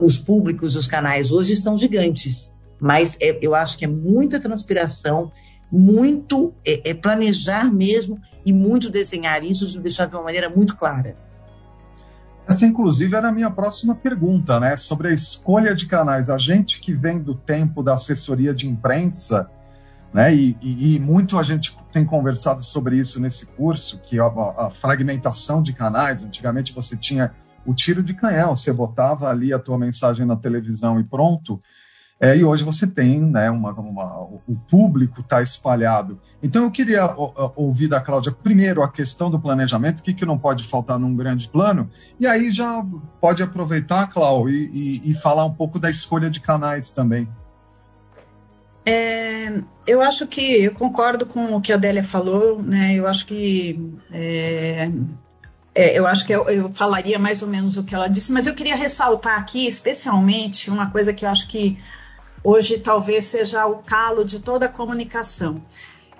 os 0.00 0.18
públicos, 0.18 0.76
os 0.76 0.86
canais 0.86 1.32
hoje 1.32 1.56
são 1.56 1.76
gigantes, 1.76 2.54
mas 2.80 3.18
é, 3.20 3.38
eu 3.42 3.54
acho 3.54 3.76
que 3.76 3.84
é 3.84 3.88
muita 3.88 4.40
transpiração, 4.40 5.30
muito 5.70 6.52
é, 6.64 6.90
é 6.90 6.94
planejar 6.94 7.72
mesmo 7.72 8.20
e 8.44 8.52
muito 8.52 8.90
desenhar 8.90 9.44
isso 9.44 9.66
de 9.66 9.80
deixar 9.80 10.06
de 10.06 10.14
uma 10.14 10.24
maneira 10.24 10.48
muito 10.48 10.76
clara. 10.76 11.16
Essa, 12.46 12.66
inclusive, 12.66 13.14
era 13.14 13.28
a 13.28 13.32
minha 13.32 13.50
próxima 13.50 13.94
pergunta, 13.94 14.58
né? 14.58 14.76
Sobre 14.76 15.08
a 15.08 15.14
escolha 15.14 15.74
de 15.74 15.86
canais. 15.86 16.28
A 16.28 16.36
gente 16.38 16.80
que 16.80 16.92
vem 16.92 17.20
do 17.20 17.34
tempo 17.34 17.82
da 17.82 17.94
assessoria 17.94 18.52
de 18.52 18.68
imprensa, 18.68 19.48
né? 20.12 20.34
E, 20.34 20.56
e, 20.60 20.96
e 20.96 21.00
muito 21.00 21.38
a 21.38 21.42
gente 21.42 21.76
tem 21.92 22.04
conversado 22.04 22.62
sobre 22.62 22.96
isso 22.98 23.20
nesse 23.20 23.46
curso, 23.46 23.98
que 24.00 24.18
a, 24.18 24.26
a, 24.26 24.70
fragmentação 24.70 25.62
de 25.62 25.72
canais. 25.72 26.22
Antigamente 26.22 26.72
você 26.72 26.96
tinha 26.96 27.32
o 27.64 27.74
tiro 27.74 28.02
de 28.02 28.14
canhão, 28.14 28.54
você 28.54 28.72
botava 28.72 29.28
ali 29.28 29.52
a 29.52 29.58
tua 29.58 29.78
mensagem 29.78 30.26
na 30.26 30.36
televisão 30.36 31.00
e 31.00 31.04
pronto. 31.04 31.58
É, 32.20 32.36
e 32.36 32.44
hoje 32.44 32.62
você 32.62 32.86
tem, 32.86 33.20
né, 33.20 33.50
uma, 33.50 33.72
uma, 33.72 34.20
o 34.46 34.54
público 34.70 35.22
está 35.22 35.42
espalhado. 35.42 36.20
Então 36.40 36.62
eu 36.62 36.70
queria 36.70 37.12
ouvir 37.56 37.88
da 37.88 38.00
Cláudia 38.00 38.30
primeiro 38.30 38.80
a 38.80 38.88
questão 38.88 39.28
do 39.28 39.40
planejamento, 39.40 39.98
o 39.98 40.02
que, 40.04 40.14
que 40.14 40.24
não 40.24 40.38
pode 40.38 40.62
faltar 40.62 41.00
num 41.00 41.16
grande 41.16 41.48
plano, 41.48 41.90
e 42.20 42.26
aí 42.26 42.52
já 42.52 42.80
pode 43.20 43.42
aproveitar, 43.42 44.06
Cláudia, 44.06 44.56
e, 44.56 45.10
e 45.10 45.14
falar 45.14 45.44
um 45.44 45.52
pouco 45.52 45.80
da 45.80 45.90
escolha 45.90 46.30
de 46.30 46.38
canais 46.38 46.90
também. 46.90 47.28
É, 48.84 49.62
eu 49.86 50.00
acho 50.02 50.26
que 50.26 50.40
eu 50.40 50.72
concordo 50.72 51.24
com 51.24 51.54
o 51.54 51.60
que 51.60 51.72
a 51.72 51.76
Adélia 51.76 52.02
falou, 52.02 52.62
né? 52.62 52.94
Eu 52.94 53.06
acho 53.06 53.26
que 53.26 53.78
é, 54.10 54.90
é, 55.74 55.98
eu 55.98 56.06
acho 56.06 56.26
que 56.26 56.32
eu, 56.32 56.48
eu, 56.48 56.72
falaria 56.72 57.18
mais 57.18 57.42
ou 57.42 57.48
menos 57.48 57.76
o 57.76 57.84
que 57.84 57.94
ela 57.94 58.08
disse, 58.08 58.32
mas 58.32 58.46
eu 58.46 58.54
queria 58.54 58.76
ressaltar 58.76 59.38
aqui, 59.38 59.66
especialmente, 59.66 60.70
uma 60.70 60.90
coisa 60.90 61.12
que 61.12 61.24
eu 61.24 61.30
acho 61.30 61.48
que 61.48 61.78
hoje 62.44 62.78
talvez 62.78 63.26
seja 63.26 63.66
o 63.66 63.76
calo 63.78 64.24
de 64.24 64.40
toda 64.40 64.66
a 64.66 64.68
comunicação, 64.68 65.62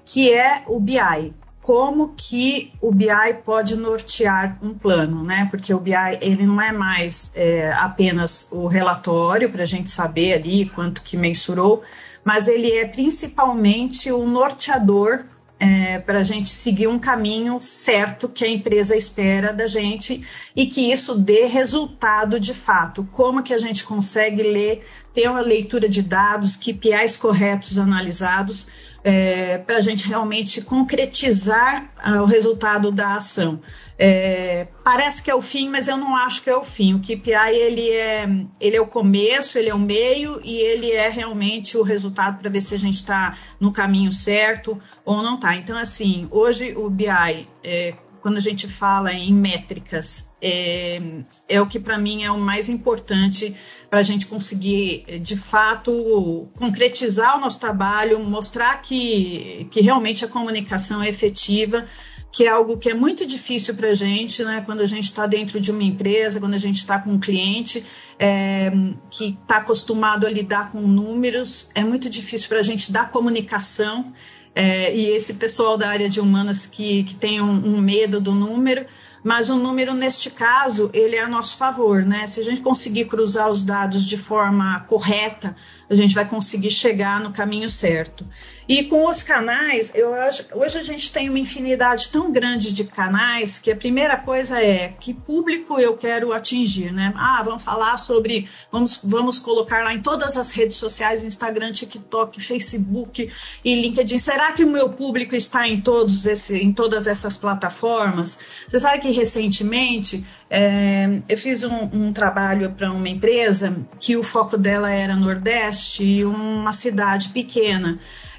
que 0.04 0.32
é 0.32 0.62
o 0.66 0.80
BI. 0.80 1.34
Como 1.60 2.14
que 2.16 2.72
o 2.80 2.90
BI 2.90 3.34
pode 3.44 3.76
nortear 3.76 4.58
um 4.60 4.74
plano, 4.74 5.22
né? 5.22 5.46
Porque 5.48 5.72
o 5.72 5.78
BI 5.78 5.92
ele 6.20 6.44
não 6.44 6.60
é 6.60 6.72
mais 6.72 7.32
é, 7.36 7.72
apenas 7.72 8.48
o 8.50 8.66
relatório 8.66 9.48
para 9.48 9.62
a 9.62 9.66
gente 9.66 9.88
saber 9.88 10.32
ali 10.32 10.66
quanto 10.66 11.02
que 11.02 11.16
mensurou, 11.16 11.84
mas 12.24 12.48
ele 12.48 12.70
é 12.70 12.86
principalmente 12.86 14.10
o 14.12 14.26
norteador 14.26 15.24
é, 15.58 16.00
para 16.00 16.18
a 16.18 16.24
gente 16.24 16.48
seguir 16.48 16.88
um 16.88 16.98
caminho 16.98 17.60
certo 17.60 18.28
que 18.28 18.44
a 18.44 18.48
empresa 18.48 18.96
espera 18.96 19.52
da 19.52 19.68
gente 19.68 20.26
e 20.56 20.66
que 20.66 20.92
isso 20.92 21.14
dê 21.14 21.46
resultado 21.46 22.40
de 22.40 22.52
fato. 22.52 23.08
Como 23.12 23.44
que 23.44 23.54
a 23.54 23.58
gente 23.58 23.84
consegue 23.84 24.42
ler, 24.42 24.84
ter 25.12 25.28
uma 25.28 25.40
leitura 25.40 25.88
de 25.88 26.02
dados, 26.02 26.56
KPIs 26.56 27.16
corretos 27.16 27.78
analisados, 27.78 28.68
é, 29.04 29.58
para 29.58 29.78
a 29.78 29.80
gente 29.80 30.06
realmente 30.06 30.62
concretizar 30.62 31.92
ah, 31.98 32.22
o 32.22 32.24
resultado 32.24 32.92
da 32.92 33.16
ação. 33.16 33.60
É, 33.98 34.66
parece 34.82 35.22
que 35.22 35.30
é 35.30 35.34
o 35.34 35.40
fim, 35.40 35.68
mas 35.68 35.86
eu 35.86 35.96
não 35.96 36.16
acho 36.16 36.42
que 36.42 36.50
é 36.50 36.56
o 36.56 36.64
fim. 36.64 36.94
O 36.94 37.00
KPI 37.00 37.54
ele 37.54 37.90
é, 37.90 38.28
ele 38.60 38.76
é 38.76 38.80
o 38.80 38.86
começo, 38.86 39.58
ele 39.58 39.68
é 39.68 39.74
o 39.74 39.78
meio 39.78 40.40
e 40.42 40.56
ele 40.56 40.90
é 40.90 41.08
realmente 41.08 41.76
o 41.76 41.82
resultado 41.82 42.38
para 42.40 42.50
ver 42.50 42.60
se 42.60 42.74
a 42.74 42.78
gente 42.78 42.94
está 42.94 43.36
no 43.60 43.70
caminho 43.70 44.10
certo 44.10 44.80
ou 45.04 45.22
não 45.22 45.34
está. 45.34 45.54
Então, 45.56 45.76
assim, 45.76 46.26
hoje 46.30 46.74
o 46.76 46.88
BI, 46.88 47.48
é, 47.62 47.94
quando 48.22 48.36
a 48.36 48.40
gente 48.40 48.68
fala 48.68 49.12
em 49.12 49.34
métricas, 49.34 50.30
é, 50.40 51.02
é 51.48 51.60
o 51.60 51.66
que 51.66 51.80
para 51.80 51.98
mim 51.98 52.22
é 52.22 52.30
o 52.30 52.38
mais 52.38 52.68
importante 52.68 53.54
para 53.90 53.98
a 53.98 54.02
gente 54.02 54.26
conseguir, 54.26 55.20
de 55.20 55.36
fato, 55.36 56.48
concretizar 56.56 57.36
o 57.36 57.40
nosso 57.40 57.60
trabalho, 57.60 58.18
mostrar 58.20 58.80
que, 58.80 59.66
que 59.70 59.80
realmente 59.80 60.24
a 60.24 60.28
comunicação 60.28 61.02
é 61.02 61.08
efetiva 61.08 61.86
que 62.32 62.44
é 62.44 62.48
algo 62.48 62.78
que 62.78 62.88
é 62.88 62.94
muito 62.94 63.26
difícil 63.26 63.74
para 63.74 63.88
a 63.88 63.94
gente, 63.94 64.42
né? 64.42 64.62
Quando 64.64 64.80
a 64.80 64.86
gente 64.86 65.04
está 65.04 65.26
dentro 65.26 65.60
de 65.60 65.70
uma 65.70 65.82
empresa, 65.82 66.40
quando 66.40 66.54
a 66.54 66.58
gente 66.58 66.76
está 66.76 66.98
com 66.98 67.10
um 67.10 67.20
cliente 67.20 67.84
é, 68.18 68.72
que 69.10 69.38
está 69.42 69.58
acostumado 69.58 70.26
a 70.26 70.30
lidar 70.30 70.72
com 70.72 70.80
números, 70.80 71.70
é 71.74 71.84
muito 71.84 72.08
difícil 72.08 72.48
para 72.48 72.60
a 72.60 72.62
gente 72.62 72.90
dar 72.90 73.10
comunicação. 73.10 74.14
É, 74.54 74.94
e 74.94 75.08
esse 75.08 75.34
pessoal 75.34 75.78
da 75.78 75.88
área 75.88 76.08
de 76.08 76.20
humanas 76.20 76.66
que, 76.66 77.04
que 77.04 77.14
tem 77.14 77.40
um, 77.40 77.74
um 77.74 77.80
medo 77.80 78.20
do 78.20 78.34
número, 78.34 78.86
mas 79.22 79.48
o 79.48 79.56
número 79.56 79.94
neste 79.94 80.30
caso 80.30 80.90
ele 80.92 81.16
é 81.16 81.22
a 81.22 81.28
nosso 81.28 81.56
favor, 81.56 82.04
né? 82.04 82.26
Se 82.26 82.40
a 82.40 82.44
gente 82.44 82.60
conseguir 82.60 83.06
cruzar 83.06 83.50
os 83.50 83.64
dados 83.64 84.04
de 84.04 84.16
forma 84.16 84.80
correta, 84.80 85.56
a 85.88 85.94
gente 85.94 86.14
vai 86.14 86.26
conseguir 86.26 86.70
chegar 86.70 87.20
no 87.20 87.32
caminho 87.32 87.68
certo. 87.68 88.26
E 88.68 88.84
com 88.84 89.08
os 89.08 89.22
canais, 89.22 89.92
eu 89.94 90.14
acho, 90.14 90.46
hoje 90.54 90.78
a 90.78 90.82
gente 90.82 91.12
tem 91.12 91.28
uma 91.28 91.38
infinidade 91.38 92.08
tão 92.10 92.32
grande 92.32 92.72
de 92.72 92.84
canais 92.84 93.58
que 93.58 93.70
a 93.70 93.76
primeira 93.76 94.16
coisa 94.16 94.62
é 94.62 94.94
que 94.98 95.12
público 95.12 95.78
eu 95.78 95.96
quero 95.96 96.32
atingir, 96.32 96.92
né? 96.92 97.12
Ah, 97.16 97.42
vamos 97.44 97.62
falar 97.62 97.96
sobre, 97.98 98.48
vamos, 98.70 99.00
vamos 99.02 99.38
colocar 99.38 99.84
lá 99.84 99.92
em 99.92 100.00
todas 100.00 100.36
as 100.36 100.50
redes 100.50 100.76
sociais, 100.76 101.22
Instagram, 101.22 101.72
TikTok, 101.72 102.40
Facebook 102.40 103.30
e 103.64 103.74
LinkedIn. 103.74 104.18
Será 104.18 104.52
que 104.52 104.64
o 104.64 104.70
meu 104.70 104.90
público 104.90 105.34
está 105.34 105.68
em 105.68 105.80
todos 105.80 106.24
esse, 106.24 106.56
em 106.56 106.72
todas 106.72 107.06
essas 107.06 107.36
plataformas? 107.36 108.38
Você 108.68 108.80
sabe 108.80 109.00
que 109.00 109.11
recentemente 109.12 110.24
é, 110.50 111.20
eu 111.28 111.36
fiz 111.36 111.62
um, 111.62 111.88
um 111.92 112.12
trabalho 112.12 112.72
para 112.72 112.90
uma 112.92 113.08
empresa 113.08 113.76
que 114.00 114.16
o 114.16 114.22
foco 114.22 114.56
dela 114.56 114.90
era 114.90 115.14
Nordeste 115.14 116.04
e 116.04 116.24
uma 116.24 116.72
cidade 116.72 117.28
pequena. 117.28 117.98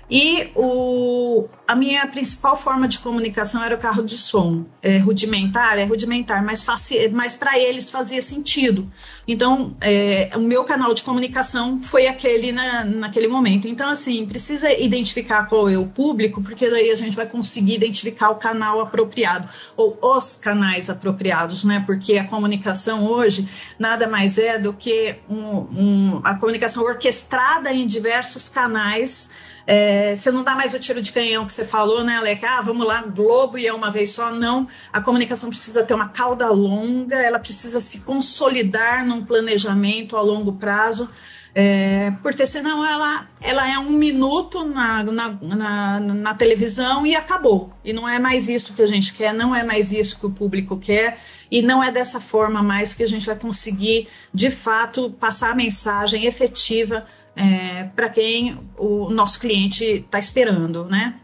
E 0.09 0.51
o, 0.53 1.47
a 1.67 1.75
minha 1.75 2.05
principal 2.07 2.57
forma 2.57 2.87
de 2.87 2.99
comunicação 2.99 3.63
era 3.63 3.73
o 3.73 3.77
carro 3.77 4.03
de 4.03 4.17
som. 4.17 4.65
É, 4.81 4.97
rudimentar, 4.97 5.79
é 5.79 5.85
rudimentar, 5.85 6.43
mas, 6.43 6.65
mas 7.11 7.35
para 7.37 7.57
eles 7.57 7.89
fazia 7.89 8.21
sentido. 8.21 8.91
Então, 9.27 9.75
é, 9.79 10.29
o 10.35 10.41
meu 10.41 10.65
canal 10.65 10.93
de 10.93 11.03
comunicação 11.03 11.81
foi 11.81 12.05
aquele 12.05 12.51
na, 12.51 12.83
naquele 12.83 13.27
momento. 13.27 13.67
Então, 13.67 13.89
assim, 13.89 14.25
precisa 14.25 14.71
identificar 14.73 15.47
qual 15.47 15.69
é 15.69 15.77
o 15.77 15.87
público, 15.87 16.43
porque 16.43 16.69
daí 16.69 16.91
a 16.91 16.95
gente 16.95 17.15
vai 17.15 17.25
conseguir 17.25 17.75
identificar 17.75 18.29
o 18.29 18.35
canal 18.35 18.81
apropriado, 18.81 19.47
ou 19.77 19.97
os 20.01 20.35
canais 20.35 20.89
apropriados, 20.89 21.63
né? 21.63 21.81
Porque 21.85 22.17
a 22.17 22.25
comunicação 22.25 23.05
hoje 23.05 23.47
nada 23.79 24.05
mais 24.05 24.37
é 24.37 24.59
do 24.59 24.73
que 24.73 25.15
um, 25.29 25.39
um, 25.39 26.21
a 26.23 26.35
comunicação 26.35 26.83
orquestrada 26.83 27.71
em 27.71 27.87
diversos 27.87 28.49
canais 28.49 29.29
é, 29.65 30.15
você 30.15 30.29
não 30.31 30.43
dá 30.43 30.55
mais 30.55 30.73
o 30.73 30.79
tiro 30.79 31.01
de 31.01 31.11
canhão 31.11 31.45
que 31.45 31.53
você 31.53 31.65
falou, 31.65 32.03
né, 32.03 32.17
Alec? 32.17 32.45
Ah, 32.45 32.61
vamos 32.61 32.85
lá, 32.85 33.01
Globo 33.01 33.57
e 33.57 33.65
é 33.65 33.73
uma 33.73 33.89
vez 33.89 34.11
só. 34.11 34.31
Não, 34.31 34.67
a 34.91 35.01
comunicação 35.01 35.49
precisa 35.49 35.83
ter 35.83 35.93
uma 35.93 36.09
cauda 36.09 36.49
longa, 36.49 37.15
ela 37.15 37.39
precisa 37.39 37.79
se 37.79 38.01
consolidar 38.01 39.05
num 39.05 39.23
planejamento 39.23 40.17
a 40.17 40.21
longo 40.21 40.53
prazo. 40.53 41.09
É, 41.55 42.11
porque 42.23 42.47
senão 42.47 42.83
ela, 42.83 43.27
ela 43.39 43.71
é 43.71 43.77
um 43.77 43.91
minuto 43.91 44.65
na, 44.65 45.03
na, 45.03 45.29
na, 45.29 45.99
na, 45.99 46.33
televisão 46.33 47.05
e 47.05 47.15
acabou. 47.15 47.71
E 47.85 47.93
não 47.93 48.09
é 48.09 48.17
mais 48.17 48.49
isso 48.49 48.73
que 48.73 48.81
a 48.81 48.87
gente 48.87 49.13
quer, 49.13 49.35
não 49.35 49.55
é 49.55 49.61
mais 49.61 49.91
isso 49.91 50.19
que 50.19 50.25
o 50.25 50.31
público 50.31 50.77
quer, 50.77 51.19
e 51.51 51.61
não 51.61 51.83
é 51.83 51.91
dessa 51.91 52.19
forma 52.19 52.63
mais 52.63 52.95
que 52.95 53.03
a 53.03 53.07
gente 53.07 53.27
vai 53.27 53.35
conseguir, 53.35 54.07
de 54.33 54.49
fato, 54.49 55.11
passar 55.11 55.51
a 55.51 55.55
mensagem 55.55 56.25
efetiva 56.25 57.05
é, 57.35 57.85
para 57.95 58.09
quem 58.09 58.59
o 58.77 59.09
nosso 59.09 59.39
cliente 59.39 59.83
está 59.83 60.19
esperando, 60.19 60.85
né? 60.85 61.19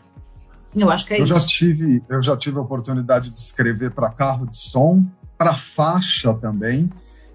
Eu 0.75 0.89
acho 0.89 1.05
que 1.05 1.13
é 1.13 1.19
eu 1.19 1.23
isso. 1.23 1.33
Já 1.33 1.39
tive, 1.45 2.03
eu 2.09 2.21
já 2.21 2.37
tive 2.37 2.57
a 2.57 2.61
oportunidade 2.61 3.31
de 3.31 3.39
escrever 3.39 3.91
para 3.91 4.09
carro 4.09 4.45
de 4.45 4.57
som, 4.57 5.03
para 5.37 5.53
faixa 5.53 6.33
também, 6.33 6.89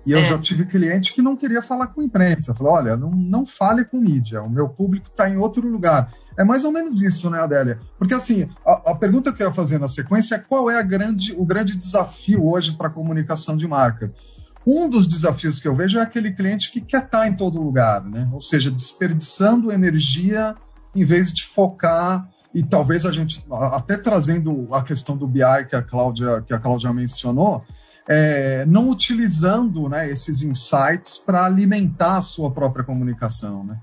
e 0.06 0.12
eu 0.12 0.18
é. 0.18 0.24
já 0.24 0.38
tive 0.38 0.66
cliente 0.66 1.14
que 1.14 1.22
não 1.22 1.36
queria 1.36 1.62
falar 1.62 1.88
com 1.88 2.02
imprensa. 2.02 2.54
Falou, 2.54 2.74
olha, 2.74 2.96
não, 2.96 3.10
não 3.10 3.46
fale 3.46 3.84
com 3.84 3.98
mídia, 3.98 4.42
o 4.42 4.50
meu 4.50 4.68
público 4.68 5.08
está 5.08 5.28
em 5.28 5.36
outro 5.36 5.66
lugar. 5.66 6.12
É 6.36 6.44
mais 6.44 6.64
ou 6.64 6.70
menos 6.70 7.02
isso, 7.02 7.30
né, 7.30 7.40
Adélia? 7.40 7.78
Porque 7.98 8.14
assim, 8.14 8.48
a, 8.66 8.90
a, 8.90 8.94
pergunta 8.94 9.32
que 9.32 9.42
eu 9.42 9.46
ia 9.46 9.52
fazer 9.52 9.78
na 9.78 9.88
sequência 9.88 10.34
é 10.34 10.38
qual 10.38 10.70
é 10.70 10.82
grande, 10.82 11.32
o 11.36 11.44
grande 11.44 11.76
desafio 11.76 12.46
hoje 12.46 12.76
para 12.76 12.88
a 12.88 12.90
comunicação 12.90 13.56
de 13.56 13.66
marca? 13.66 14.12
Um 14.66 14.88
dos 14.88 15.06
desafios 15.06 15.60
que 15.60 15.68
eu 15.68 15.74
vejo 15.74 15.98
é 15.98 16.02
aquele 16.02 16.32
cliente 16.32 16.70
que 16.70 16.80
quer 16.80 17.04
estar 17.04 17.26
em 17.28 17.36
todo 17.36 17.60
lugar, 17.60 18.02
né? 18.02 18.28
ou 18.32 18.40
seja, 18.40 18.70
desperdiçando 18.70 19.70
energia 19.70 20.54
em 20.94 21.04
vez 21.04 21.32
de 21.32 21.44
focar 21.44 22.28
e 22.54 22.62
talvez 22.62 23.04
a 23.04 23.10
gente, 23.10 23.44
até 23.50 23.98
trazendo 23.98 24.72
a 24.72 24.82
questão 24.82 25.16
do 25.16 25.26
BI 25.26 25.40
que 25.68 25.74
a 25.74 25.82
Cláudia, 25.82 26.40
que 26.42 26.54
a 26.54 26.58
Cláudia 26.58 26.92
mencionou, 26.92 27.64
é, 28.08 28.64
não 28.66 28.88
utilizando 28.90 29.88
né, 29.88 30.08
esses 30.08 30.40
insights 30.40 31.18
para 31.18 31.44
alimentar 31.44 32.18
a 32.18 32.22
sua 32.22 32.50
própria 32.50 32.84
comunicação. 32.84 33.64
Né? 33.64 33.78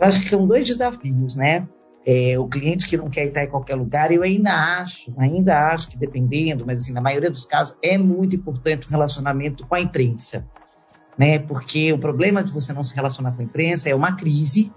Acho 0.00 0.22
que 0.22 0.28
são 0.28 0.46
dois 0.46 0.66
desafios, 0.66 1.36
né? 1.36 1.68
É, 2.06 2.38
o 2.38 2.46
cliente 2.46 2.86
que 2.86 2.96
não 2.96 3.08
quer 3.08 3.26
estar 3.26 3.44
em 3.44 3.48
qualquer 3.48 3.76
lugar, 3.76 4.12
eu 4.12 4.22
ainda 4.22 4.52
acho, 4.80 5.14
ainda 5.16 5.68
acho 5.68 5.88
que 5.88 5.96
dependendo, 5.96 6.64
mas 6.66 6.82
assim, 6.82 6.92
na 6.92 7.00
maioria 7.00 7.30
dos 7.30 7.46
casos, 7.46 7.74
é 7.82 7.96
muito 7.96 8.36
importante 8.36 8.86
o 8.86 8.90
relacionamento 8.90 9.66
com 9.66 9.74
a 9.74 9.80
imprensa. 9.80 10.46
Né? 11.16 11.38
Porque 11.38 11.92
o 11.92 11.98
problema 11.98 12.42
de 12.42 12.52
você 12.52 12.72
não 12.72 12.84
se 12.84 12.94
relacionar 12.94 13.32
com 13.32 13.40
a 13.40 13.44
imprensa 13.44 13.88
é 13.88 13.94
uma 13.94 14.16
crise, 14.16 14.70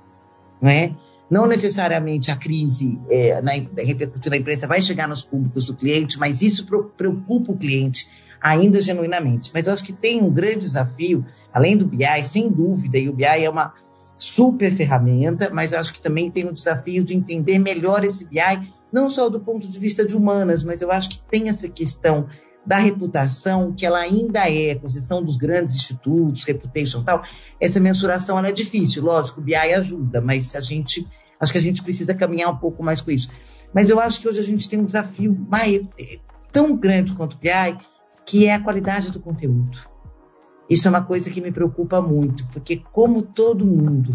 né? 0.62 0.96
Não 1.30 1.46
necessariamente 1.46 2.32
a 2.32 2.38
crise 2.38 2.98
é, 3.10 3.42
na, 3.42 3.52
repercutir 3.52 4.30
na 4.30 4.38
imprensa 4.38 4.66
vai 4.66 4.80
chegar 4.80 5.10
nos 5.10 5.24
públicos 5.24 5.66
do 5.66 5.76
cliente, 5.76 6.18
mas 6.18 6.42
isso 6.42 6.66
preocupa 6.96 7.52
o 7.52 7.58
cliente 7.58 8.08
ainda 8.42 8.80
genuinamente. 8.80 9.52
Mas 9.54 9.68
eu 9.68 9.74
acho 9.74 9.84
que 9.84 9.92
tem 9.92 10.24
um 10.24 10.32
grande 10.32 10.60
desafio, 10.60 11.26
além 11.54 11.76
do 11.76 11.86
BI, 11.86 12.24
sem 12.24 12.50
dúvida, 12.50 12.98
e 12.98 13.10
o 13.10 13.14
BI 13.14 13.26
é 13.26 13.50
uma 13.50 13.74
super 14.18 14.72
ferramenta, 14.72 15.50
mas 15.52 15.74
acho 15.74 15.94
que 15.94 16.02
também 16.02 16.32
tem 16.32 16.46
o 16.46 16.54
desafio 16.54 17.04
de 17.04 17.16
entender 17.16 17.60
melhor 17.60 18.04
esse 18.04 18.26
BI, 18.26 18.74
não 18.92 19.10
só 19.10 19.30
do 19.30 19.40
ponto 19.40 19.70
de 19.70 19.80
vista 19.80 20.06
de 20.06 20.16
humanas, 20.16 20.64
mas 20.64 20.82
eu 20.82 20.92
acho 20.92 21.10
que 21.10 21.20
tem 21.20 21.50
essa 21.50 21.70
questão 21.70 22.28
da 22.66 22.78
reputação, 22.78 23.74
que 23.74 23.86
ela 23.86 24.00
ainda 24.00 24.50
é, 24.50 24.76
com 24.76 24.88
exceção 24.88 25.24
dos 25.24 25.38
grandes 25.38 25.76
institutos, 25.76 26.44
reputation 26.44 27.00
e 27.02 27.04
tal, 27.06 27.24
essa 27.62 27.80
mensuração 27.80 28.38
ela 28.38 28.50
é 28.50 28.52
difícil, 28.52 29.04
lógico, 29.04 29.40
o 29.40 29.44
BI 29.44 29.56
ajuda, 29.56 30.20
mas 30.20 30.54
a 30.54 30.60
gente, 30.60 31.08
acho 31.40 31.52
que 31.52 31.58
a 31.58 31.62
gente 31.62 31.82
precisa 31.82 32.14
caminhar 32.14 32.52
um 32.52 32.58
pouco 32.58 32.84
mais 32.84 33.00
com 33.00 33.12
isso. 33.12 33.30
Mas 33.74 33.90
eu 33.90 34.00
acho 34.00 34.20
que 34.20 34.28
hoje 34.28 34.40
a 34.40 34.44
gente 34.44 34.68
tem 34.68 34.80
um 34.80 34.86
desafio 34.86 35.34
mais, 35.48 35.82
tão 36.52 36.76
grande 36.76 37.14
quanto 37.14 37.36
o 37.36 37.38
BI, 37.38 37.78
que 38.26 38.48
é 38.48 38.56
a 38.56 38.60
qualidade 38.60 39.12
do 39.12 39.20
conteúdo. 39.20 39.78
Isso 40.70 40.88
é 40.88 40.90
uma 40.90 41.04
coisa 41.04 41.30
que 41.30 41.42
me 41.42 41.52
preocupa 41.52 42.02
muito, 42.02 42.46
porque 42.48 42.78
como 42.92 43.22
todo 43.22 43.66
mundo 43.66 44.12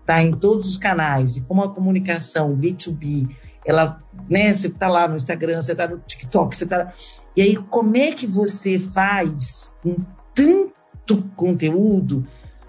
está 0.00 0.22
em 0.22 0.32
todos 0.32 0.70
os 0.70 0.76
canais 0.76 1.36
e 1.36 1.42
como 1.42 1.62
a 1.62 1.74
comunicação 1.74 2.56
B2B 2.56 3.28
ela, 3.64 4.02
né, 4.28 4.54
você 4.54 4.68
está 4.68 4.88
lá 4.88 5.06
no 5.06 5.16
Instagram, 5.16 5.60
você 5.60 5.72
está 5.72 5.86
no 5.86 5.98
TikTok, 5.98 6.56
você 6.56 6.64
está. 6.64 6.92
E 7.36 7.42
aí, 7.42 7.56
como 7.56 7.96
é 7.96 8.12
que 8.12 8.26
você 8.26 8.78
faz 8.78 9.70
com 9.82 9.96
tanto 10.34 11.22
conteúdo, 11.36 12.26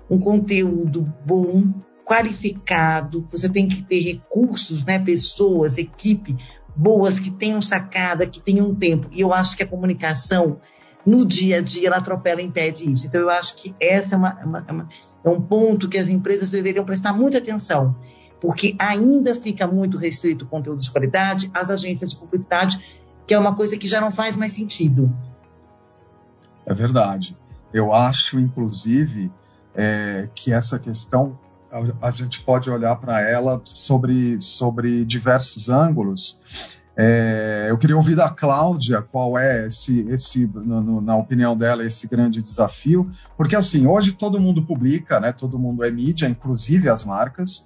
um 0.10 0.20
conteúdo 0.20 1.12
bom, 1.26 1.74
qualificado, 2.06 3.26
você 3.32 3.48
tem 3.48 3.68
que 3.68 3.82
ter 3.84 4.02
recursos, 4.02 4.84
né, 4.84 5.00
pessoas, 5.00 5.78
equipe 5.78 6.36
boas 6.76 7.20
que 7.20 7.32
tenham 7.32 7.62
sacada, 7.62 8.26
que 8.26 8.40
tenham 8.40 8.74
tempo. 8.74 9.08
E 9.12 9.22
eu 9.22 9.34
acho 9.34 9.56
que 9.56 9.64
a 9.64 9.68
comunicação 9.68 10.60
no 11.06 11.26
dia 11.26 11.58
a 11.58 11.62
dia 11.62 11.88
ela 11.88 11.98
atropela 11.98 12.42
e 12.42 12.46
impede 12.46 12.90
isso. 12.90 13.08
Então 13.08 13.22
eu 13.22 13.30
acho 13.30 13.56
que 13.56 13.76
essa 13.80 14.16
é, 14.16 14.18
uma, 14.18 14.40
uma, 14.44 14.66
uma, 14.70 14.90
é 15.24 15.30
um 15.30 15.42
ponto 15.42 15.90
que 15.90 15.98
as 15.98 16.08
empresas 16.08 16.52
deveriam 16.52 16.86
prestar 16.86 17.14
muita 17.14 17.38
atenção 17.38 17.96
porque 18.42 18.76
ainda 18.80 19.36
fica 19.36 19.68
muito 19.68 20.00
restrito 20.00 20.46
o 20.46 20.48
conteúdo 20.48 20.82
de 20.82 20.92
qualidade 20.92 21.50
às 21.54 21.70
agências 21.70 22.10
de 22.10 22.18
publicidade, 22.18 22.84
que 23.28 23.36
é 23.36 23.40
uma 23.40 23.56
coisa 23.56 23.78
que 23.78 23.88
já 23.88 24.02
não 24.02 24.12
faz 24.12 24.36
mais 24.36 24.54
sentido. 24.54 25.16
É 26.66 26.74
verdade. 26.74 27.38
Eu 27.72 27.94
acho, 27.94 28.40
inclusive, 28.40 29.32
é, 29.76 30.28
que 30.34 30.52
essa 30.52 30.80
questão 30.80 31.40
a 32.02 32.12
gente 32.12 32.42
pode 32.42 32.70
olhar 32.70 32.96
para 32.98 33.22
ela 33.22 33.62
sobre, 33.64 34.42
sobre 34.42 35.06
diversos 35.06 35.70
ângulos. 35.70 36.78
É, 36.96 37.68
eu 37.70 37.78
queria 37.78 37.96
ouvir 37.96 38.16
da 38.16 38.30
Cláudia 38.30 39.02
qual 39.02 39.38
é 39.38 39.68
esse, 39.68 40.02
esse 40.10 40.46
no, 40.46 40.82
no, 40.82 41.02
na 41.02 41.16
opinião 41.16 41.56
dela, 41.56 41.86
esse 41.86 42.08
grande 42.08 42.42
desafio, 42.42 43.10
porque 43.38 43.56
assim 43.56 43.88
hoje 43.88 44.12
todo 44.12 44.40
mundo 44.40 44.64
publica, 44.64 45.20
né? 45.20 45.32
Todo 45.32 45.58
mundo 45.58 45.84
é 45.84 45.92
mídia, 45.92 46.28
inclusive 46.28 46.90
as 46.90 47.06
marcas. 47.06 47.66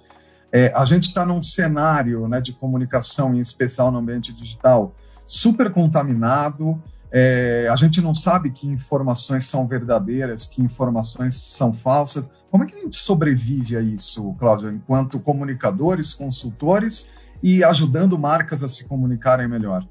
É, 0.52 0.72
a 0.74 0.84
gente 0.84 1.08
está 1.08 1.26
num 1.26 1.42
cenário 1.42 2.28
né, 2.28 2.40
de 2.40 2.52
comunicação, 2.52 3.34
em 3.34 3.40
especial 3.40 3.90
no 3.90 3.98
ambiente 3.98 4.32
digital, 4.32 4.94
super 5.26 5.72
contaminado. 5.72 6.80
É, 7.10 7.68
a 7.70 7.76
gente 7.76 8.00
não 8.00 8.14
sabe 8.14 8.50
que 8.50 8.68
informações 8.68 9.44
são 9.44 9.66
verdadeiras, 9.66 10.46
que 10.46 10.62
informações 10.62 11.36
são 11.36 11.72
falsas. 11.72 12.30
Como 12.50 12.62
é 12.62 12.66
que 12.66 12.76
a 12.76 12.80
gente 12.80 12.96
sobrevive 12.96 13.76
a 13.76 13.80
isso, 13.80 14.34
Cláudio, 14.38 14.70
enquanto 14.70 15.18
comunicadores, 15.18 16.14
consultores 16.14 17.08
e 17.42 17.62
ajudando 17.62 18.18
marcas 18.18 18.62
a 18.62 18.68
se 18.68 18.86
comunicarem 18.86 19.48
melhor? 19.48 19.86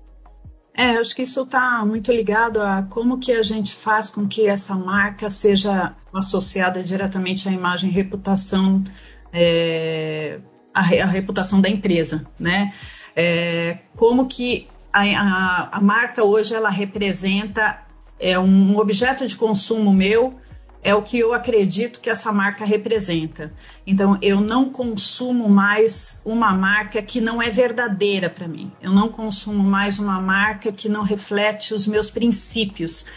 É, 0.78 0.98
acho 0.98 1.16
que 1.16 1.22
isso 1.22 1.44
está 1.44 1.86
muito 1.86 2.12
ligado 2.12 2.62
a 2.62 2.84
como 2.84 3.18
que 3.18 3.32
a 3.32 3.42
gente 3.42 3.74
faz 3.74 4.12
com 4.12 4.28
que 4.28 4.46
essa 4.46 4.76
marca 4.76 5.30
seja 5.30 5.96
associada 6.14 6.84
diretamente 6.84 7.48
à 7.48 7.52
imagem 7.52 7.90
reputação 7.90 8.84
é, 9.32 10.40
a, 10.74 10.80
a, 10.82 11.06
reputação 11.06 11.62
da 11.62 11.70
empresa, 11.70 12.26
né? 12.38 12.74
É, 13.16 13.80
como 13.96 14.28
que 14.28 14.68
a, 14.92 15.02
a, 15.02 15.70
a, 15.78 15.82
marca 15.82 16.24
hoje 16.24 16.54
ela 16.54 16.70
representa 16.70 17.82
é 18.20 18.38
um 18.38 18.78
objeto 18.78 19.26
de 19.26 19.36
consumo 19.36 19.94
meu 19.94 20.40
é 20.86 20.94
o 20.94 21.02
que 21.02 21.18
eu 21.18 21.34
acredito 21.34 22.00
que 22.00 22.12
essa 22.12 22.32
marca 22.32 22.64
representa. 22.64 23.52
Então, 23.88 24.20
eu 24.22 24.40
não 24.40 24.70
consumo 24.70 25.50
mais 25.50 26.22
uma 26.24 26.54
marca 26.54 27.02
que 27.02 27.20
não 27.20 27.42
é 27.42 27.50
verdadeira 27.50 28.30
para 28.30 28.48
mim. 28.48 28.72
Eu 28.80 28.92
não 28.92 29.10
consumo 29.10 29.64
mais 29.64 29.98
uma 29.98 30.22
marca 30.22 30.72
que 30.72 30.88
não 30.88 31.02
reflete 31.02 31.74
os 31.74 31.88
meus 31.88 32.12
princípios. 32.12 33.08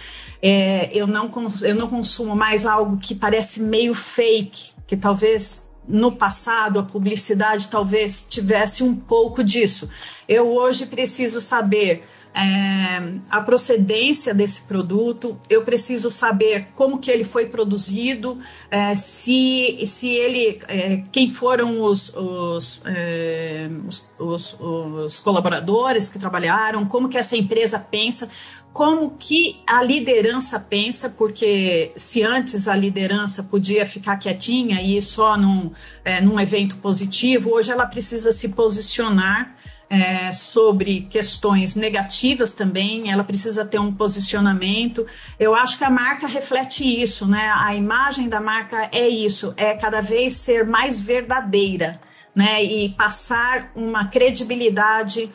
É, 0.41 0.89
eu, 0.95 1.07
não, 1.07 1.31
eu 1.61 1.75
não 1.75 1.89
consumo 1.89 2.35
mais 2.35 2.65
algo 2.65 2.97
que 2.97 3.15
parece 3.15 3.61
meio 3.61 3.93
fake, 3.93 4.71
que 4.87 4.97
talvez 4.97 5.69
no 5.87 6.13
passado 6.13 6.79
a 6.79 6.83
publicidade 6.83 7.69
talvez 7.69 8.27
tivesse 8.27 8.83
um 8.83 8.97
pouco 8.97 9.45
disso. 9.45 9.91
Eu 10.27 10.49
hoje 10.49 10.87
preciso 10.87 11.39
saber 11.39 12.03
é, 12.35 13.19
a 13.31 13.41
procedência 13.41 14.33
desse 14.35 14.63
produto, 14.63 15.39
eu 15.49 15.65
preciso 15.65 16.11
saber 16.11 16.69
como 16.75 16.99
que 16.99 17.11
ele 17.11 17.25
foi 17.25 17.47
produzido, 17.47 18.39
é, 18.71 18.95
se, 18.95 19.81
se 19.87 20.09
ele, 20.09 20.61
é, 20.69 21.03
quem 21.11 21.31
foram 21.31 21.81
os, 21.81 22.15
os, 22.15 22.81
é, 22.85 23.69
os, 23.87 24.13
os, 24.19 24.57
os, 24.61 25.21
colaboradores 25.21 26.11
que 26.11 26.19
trabalharam, 26.19 26.87
como 26.87 27.09
que 27.09 27.19
essa 27.19 27.37
empresa 27.37 27.79
pensa, 27.79 28.29
como 28.73 29.11
que 29.19 29.61
a 29.67 29.83
liderança 29.83 30.61
pensa, 30.61 31.11
porque 31.11 31.93
se 31.97 32.23
antes 32.23 32.69
a 32.69 32.77
liderança 32.77 33.43
podia 33.43 33.85
ficar 33.85 34.17
quietinha 34.17 34.81
e 34.83 35.01
só 35.03 35.37
num, 35.37 35.73
é, 36.05 36.21
num 36.21 36.39
evento 36.39 36.77
positivo, 36.77 37.51
hoje 37.51 37.73
ela 37.73 37.87
precisa 37.87 38.31
se 38.31 38.51
posicionar 38.51 39.57
é, 39.91 40.31
sobre 40.33 41.07
questões 41.09 41.75
negativas 41.75 42.55
também, 42.55 43.11
ela 43.11 43.25
precisa 43.25 43.65
ter 43.65 43.79
um 43.79 43.93
posicionamento. 43.93 45.07
Eu 45.39 45.55
acho 45.55 45.79
que 45.79 45.85
a 45.85 45.91
marca 45.91 46.27
reflete 46.27 46.85
isso, 46.85 47.27
né? 47.27 47.53
A 47.57 47.75
imagem 47.75 48.29
da 48.29 48.41
marca 48.41 48.91
é 48.93 49.09
isso, 49.09 49.55
é 49.57 49.75
cada 49.75 50.01
vez 50.01 50.35
ser 50.35 50.67
mais 50.67 51.01
verdadeira, 51.01 52.01
né? 52.35 52.63
E 52.63 52.91
passar 52.91 53.73
uma 53.75 54.07
credibilidade 54.07 55.31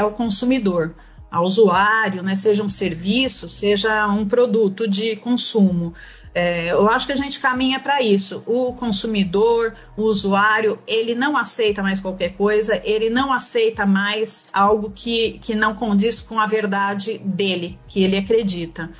ao 0.00 0.12
consumidor, 0.12 0.94
ao 1.30 1.44
usuário, 1.44 2.22
né? 2.22 2.34
Seja 2.34 2.64
um 2.64 2.68
serviço, 2.68 3.48
seja 3.48 4.08
um 4.08 4.26
produto 4.26 4.88
de 4.88 5.14
consumo. 5.14 5.94
É, 6.34 6.70
eu 6.72 6.88
acho 6.88 7.06
que 7.06 7.12
a 7.12 7.16
gente 7.16 7.40
caminha 7.40 7.80
para 7.80 8.02
isso. 8.02 8.42
O 8.46 8.72
consumidor, 8.74 9.74
o 9.96 10.02
usuário, 10.02 10.78
ele 10.86 11.14
não 11.14 11.36
aceita 11.36 11.82
mais 11.82 12.00
qualquer 12.00 12.34
coisa, 12.34 12.80
ele 12.84 13.10
não 13.10 13.32
aceita 13.32 13.86
mais 13.86 14.46
algo 14.52 14.90
que, 14.94 15.38
que 15.42 15.54
não 15.54 15.74
condiz 15.74 16.20
com 16.20 16.38
a 16.38 16.46
verdade 16.46 17.18
dele, 17.18 17.78
que 17.88 18.02
ele 18.02 18.16
acredita. 18.16 18.90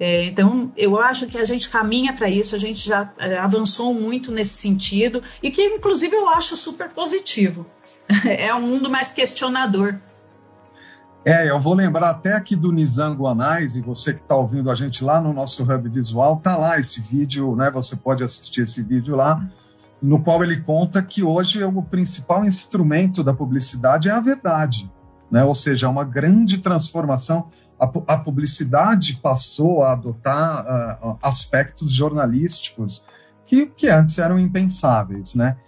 É, 0.00 0.24
então, 0.24 0.72
eu 0.76 0.98
acho 0.98 1.26
que 1.26 1.36
a 1.36 1.44
gente 1.44 1.68
caminha 1.68 2.12
para 2.12 2.30
isso, 2.30 2.54
a 2.54 2.58
gente 2.58 2.86
já 2.86 3.12
é, 3.18 3.36
avançou 3.36 3.92
muito 3.92 4.30
nesse 4.30 4.54
sentido 4.54 5.22
e 5.42 5.50
que, 5.50 5.62
inclusive, 5.62 6.14
eu 6.14 6.28
acho 6.28 6.56
super 6.56 6.90
positivo. 6.90 7.66
É 8.24 8.54
um 8.54 8.62
mundo 8.62 8.88
mais 8.88 9.10
questionador. 9.10 10.00
É, 11.28 11.50
eu 11.50 11.60
vou 11.60 11.74
lembrar 11.74 12.08
até 12.08 12.32
aqui 12.32 12.56
do 12.56 12.72
Nizango 12.72 13.26
Anais, 13.26 13.76
e 13.76 13.82
você 13.82 14.14
que 14.14 14.22
está 14.22 14.34
ouvindo 14.34 14.70
a 14.70 14.74
gente 14.74 15.04
lá 15.04 15.20
no 15.20 15.30
nosso 15.30 15.62
Hub 15.62 15.86
Visual, 15.90 16.38
tá 16.38 16.56
lá 16.56 16.80
esse 16.80 17.02
vídeo, 17.02 17.54
né? 17.54 17.70
Você 17.70 17.96
pode 17.96 18.24
assistir 18.24 18.62
esse 18.62 18.82
vídeo 18.82 19.14
lá, 19.14 19.46
no 20.00 20.22
qual 20.22 20.42
ele 20.42 20.58
conta 20.62 21.02
que 21.02 21.22
hoje 21.22 21.62
o 21.62 21.82
principal 21.82 22.46
instrumento 22.46 23.22
da 23.22 23.34
publicidade 23.34 24.08
é 24.08 24.12
a 24.12 24.20
verdade, 24.20 24.90
né? 25.30 25.44
Ou 25.44 25.54
seja, 25.54 25.86
uma 25.86 26.02
grande 26.02 26.56
transformação. 26.56 27.50
A, 27.78 27.84
a 27.84 28.16
publicidade 28.16 29.20
passou 29.22 29.82
a 29.82 29.92
adotar 29.92 30.64
uh, 31.04 31.18
aspectos 31.20 31.92
jornalísticos 31.92 33.04
que, 33.44 33.66
que 33.66 33.90
antes 33.90 34.18
eram 34.18 34.38
impensáveis, 34.38 35.34
né? 35.34 35.58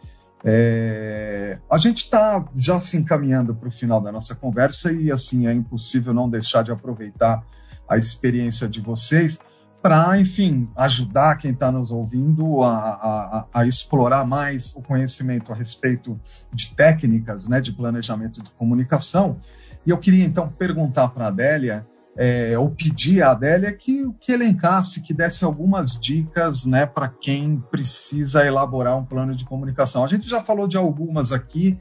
É, 0.42 1.58
a 1.70 1.76
gente 1.76 2.04
está 2.04 2.44
já 2.56 2.80
se 2.80 2.96
encaminhando 2.96 3.54
para 3.54 3.68
o 3.68 3.70
final 3.70 4.00
da 4.00 4.10
nossa 4.10 4.34
conversa 4.34 4.90
e 4.92 5.12
assim 5.12 5.46
é 5.46 5.52
impossível 5.52 6.14
não 6.14 6.30
deixar 6.30 6.62
de 6.62 6.72
aproveitar 6.72 7.44
a 7.88 7.98
experiência 7.98 8.68
de 8.68 8.80
vocês 8.80 9.38
para, 9.82 10.18
enfim, 10.18 10.68
ajudar 10.76 11.36
quem 11.36 11.52
está 11.52 11.72
nos 11.72 11.90
ouvindo 11.90 12.62
a, 12.62 12.70
a, 12.74 13.46
a, 13.52 13.66
explorar 13.66 14.26
mais 14.26 14.74
o 14.76 14.82
conhecimento 14.82 15.52
a 15.52 15.56
respeito 15.56 16.20
de 16.52 16.74
técnicas 16.74 17.48
né, 17.48 17.60
de 17.60 17.72
planejamento 17.72 18.42
de 18.42 18.50
comunicação. 18.52 19.38
E 19.86 19.90
eu 19.90 19.96
queria 19.96 20.24
então 20.24 20.48
perguntar 20.48 21.08
para 21.08 21.24
a 21.24 21.28
Adélia 21.28 21.86
é, 22.22 22.58
ou 22.58 22.68
pedir 22.68 23.22
à 23.22 23.30
Adélia 23.30 23.72
que, 23.72 24.12
que 24.20 24.30
elencasse, 24.30 25.00
que 25.00 25.14
desse 25.14 25.42
algumas 25.42 25.98
dicas 25.98 26.66
né, 26.66 26.84
para 26.84 27.08
quem 27.08 27.58
precisa 27.70 28.44
elaborar 28.44 28.98
um 28.98 29.06
plano 29.06 29.34
de 29.34 29.42
comunicação. 29.42 30.04
A 30.04 30.06
gente 30.06 30.28
já 30.28 30.42
falou 30.42 30.68
de 30.68 30.76
algumas 30.76 31.32
aqui, 31.32 31.80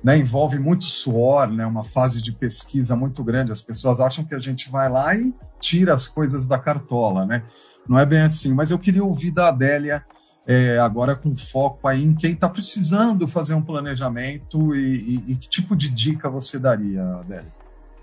né, 0.00 0.16
envolve 0.16 0.60
muito 0.60 0.84
suor, 0.84 1.50
né, 1.50 1.66
uma 1.66 1.82
fase 1.82 2.22
de 2.22 2.30
pesquisa 2.30 2.94
muito 2.94 3.24
grande. 3.24 3.50
As 3.50 3.62
pessoas 3.62 3.98
acham 3.98 4.24
que 4.24 4.32
a 4.32 4.38
gente 4.38 4.70
vai 4.70 4.88
lá 4.88 5.12
e 5.16 5.34
tira 5.58 5.92
as 5.92 6.06
coisas 6.06 6.46
da 6.46 6.56
cartola, 6.56 7.26
né? 7.26 7.42
Não 7.88 7.98
é 7.98 8.06
bem 8.06 8.20
assim, 8.20 8.54
mas 8.54 8.70
eu 8.70 8.78
queria 8.78 9.02
ouvir 9.02 9.32
da 9.32 9.48
Adélia, 9.48 10.06
é, 10.46 10.78
agora 10.78 11.16
com 11.16 11.36
foco 11.36 11.88
aí 11.88 12.04
em 12.04 12.14
quem 12.14 12.34
está 12.34 12.48
precisando 12.48 13.26
fazer 13.26 13.54
um 13.54 13.62
planejamento 13.62 14.72
e, 14.76 15.16
e, 15.16 15.32
e 15.32 15.34
que 15.34 15.48
tipo 15.48 15.74
de 15.74 15.90
dica 15.90 16.30
você 16.30 16.60
daria, 16.60 17.02
Adélia? 17.16 17.59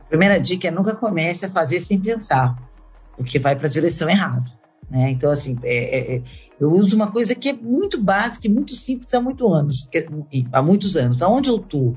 Primeira 0.09 0.39
dica 0.39 0.67
é 0.67 0.71
nunca 0.71 0.95
comece 0.95 1.45
a 1.45 1.49
fazer 1.49 1.79
sem 1.79 1.99
pensar, 1.99 2.57
porque 3.15 3.39
vai 3.39 3.55
para 3.55 3.67
a 3.67 3.69
direção 3.69 4.09
errada. 4.09 4.45
Né? 4.89 5.11
Então, 5.11 5.29
assim, 5.29 5.57
é, 5.63 5.75
é, 5.75 6.15
é, 6.15 6.21
eu 6.59 6.71
uso 6.71 6.95
uma 6.95 7.11
coisa 7.11 7.35
que 7.35 7.49
é 7.49 7.53
muito 7.53 8.01
básica 8.01 8.47
e 8.47 8.49
muito 8.49 8.73
simples 8.73 9.13
há 9.13 9.21
muitos 9.21 9.51
anos. 9.51 9.89
Que, 9.91 10.07
há 10.51 10.61
muitos 10.61 10.95
anos. 10.95 11.17
Então, 11.17 11.33
onde 11.33 11.49
eu 11.49 11.57
estou? 11.57 11.95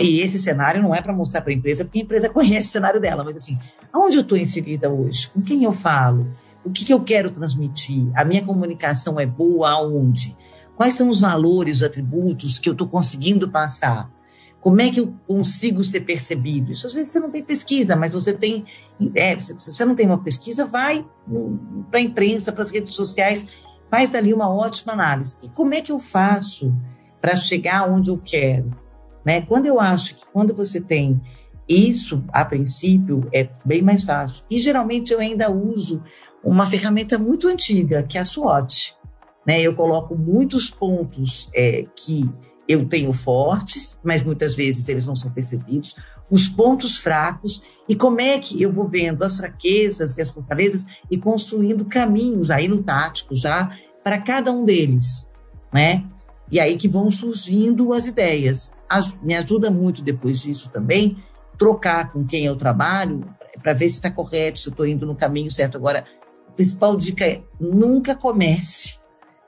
E 0.00 0.20
esse 0.20 0.38
cenário 0.38 0.82
não 0.82 0.94
é 0.94 1.02
para 1.02 1.12
mostrar 1.12 1.42
para 1.42 1.52
a 1.52 1.54
empresa, 1.56 1.84
porque 1.84 1.98
a 1.98 2.02
empresa 2.02 2.28
conhece 2.30 2.68
o 2.68 2.70
cenário 2.70 3.00
dela, 3.00 3.24
mas 3.24 3.36
assim, 3.36 3.58
aonde 3.92 4.16
eu 4.16 4.22
estou 4.22 4.38
inserida 4.38 4.90
hoje? 4.90 5.28
Com 5.30 5.42
quem 5.42 5.64
eu 5.64 5.72
falo? 5.72 6.28
O 6.64 6.70
que, 6.70 6.84
que 6.84 6.92
eu 6.92 7.00
quero 7.00 7.30
transmitir? 7.30 8.08
A 8.14 8.24
minha 8.24 8.44
comunicação 8.44 9.18
é 9.18 9.26
boa 9.26 9.70
aonde? 9.70 10.36
Quais 10.76 10.94
são 10.94 11.08
os 11.08 11.20
valores, 11.20 11.78
os 11.78 11.82
atributos 11.82 12.58
que 12.58 12.68
eu 12.68 12.72
estou 12.72 12.88
conseguindo 12.88 13.50
passar? 13.50 14.10
Como 14.62 14.80
é 14.80 14.92
que 14.92 15.00
eu 15.00 15.12
consigo 15.26 15.82
ser 15.82 16.02
percebido? 16.02 16.70
Isso 16.70 16.86
às 16.86 16.94
vezes 16.94 17.10
você 17.10 17.18
não 17.18 17.32
tem 17.32 17.42
pesquisa, 17.42 17.96
mas 17.96 18.12
você 18.12 18.32
tem. 18.32 18.64
É, 19.16 19.36
se 19.38 19.54
você 19.54 19.84
não 19.84 19.96
tem 19.96 20.06
uma 20.06 20.22
pesquisa, 20.22 20.64
vai 20.64 21.04
para 21.90 21.98
a 21.98 22.02
imprensa, 22.02 22.52
para 22.52 22.62
as 22.62 22.70
redes 22.70 22.94
sociais, 22.94 23.44
faz 23.90 24.10
dali 24.10 24.32
uma 24.32 24.48
ótima 24.48 24.92
análise. 24.92 25.36
E 25.42 25.48
como 25.48 25.74
é 25.74 25.80
que 25.80 25.90
eu 25.90 25.98
faço 25.98 26.72
para 27.20 27.34
chegar 27.34 27.90
onde 27.90 28.10
eu 28.10 28.16
quero? 28.16 28.70
Né? 29.24 29.42
Quando 29.42 29.66
eu 29.66 29.80
acho 29.80 30.14
que 30.14 30.24
quando 30.32 30.54
você 30.54 30.80
tem 30.80 31.20
isso, 31.68 32.22
a 32.32 32.44
princípio, 32.44 33.28
é 33.32 33.48
bem 33.64 33.82
mais 33.82 34.04
fácil. 34.04 34.44
E 34.48 34.60
geralmente 34.60 35.12
eu 35.12 35.18
ainda 35.18 35.50
uso 35.50 36.00
uma 36.44 36.66
ferramenta 36.66 37.18
muito 37.18 37.48
antiga, 37.48 38.04
que 38.04 38.16
é 38.16 38.20
a 38.20 38.24
SWOT. 38.24 38.96
Né? 39.44 39.60
Eu 39.60 39.74
coloco 39.74 40.16
muitos 40.16 40.70
pontos 40.70 41.50
é, 41.52 41.84
que 41.96 42.30
eu 42.68 42.86
tenho 42.86 43.12
fortes, 43.12 43.98
mas 44.02 44.22
muitas 44.22 44.54
vezes 44.54 44.88
eles 44.88 45.04
não 45.04 45.16
são 45.16 45.30
percebidos, 45.30 45.96
os 46.30 46.48
pontos 46.48 46.96
fracos 46.96 47.62
e 47.88 47.94
como 47.94 48.20
é 48.20 48.38
que 48.38 48.62
eu 48.62 48.72
vou 48.72 48.86
vendo 48.86 49.22
as 49.22 49.36
fraquezas 49.36 50.16
e 50.16 50.22
as 50.22 50.30
fortalezas 50.30 50.86
e 51.10 51.18
construindo 51.18 51.84
caminhos 51.84 52.50
aí 52.50 52.68
no 52.68 52.82
tático 52.82 53.34
já 53.34 53.76
para 54.02 54.20
cada 54.20 54.50
um 54.50 54.64
deles, 54.64 55.30
né? 55.72 56.04
E 56.50 56.60
aí 56.60 56.76
que 56.76 56.88
vão 56.88 57.10
surgindo 57.10 57.92
as 57.92 58.06
ideias. 58.06 58.72
Me 59.22 59.34
ajuda 59.34 59.70
muito 59.70 60.02
depois 60.02 60.40
disso 60.40 60.70
também 60.70 61.16
trocar 61.58 62.12
com 62.12 62.24
quem 62.24 62.44
eu 62.44 62.56
trabalho 62.56 63.24
para 63.62 63.72
ver 63.72 63.88
se 63.88 63.96
está 63.96 64.10
correto, 64.10 64.60
se 64.60 64.68
eu 64.68 64.70
estou 64.70 64.86
indo 64.86 65.06
no 65.06 65.14
caminho 65.14 65.50
certo. 65.50 65.76
Agora, 65.76 66.04
a 66.48 66.52
principal 66.52 66.96
dica 66.96 67.24
é 67.24 67.42
nunca 67.58 68.14
comece 68.14 69.01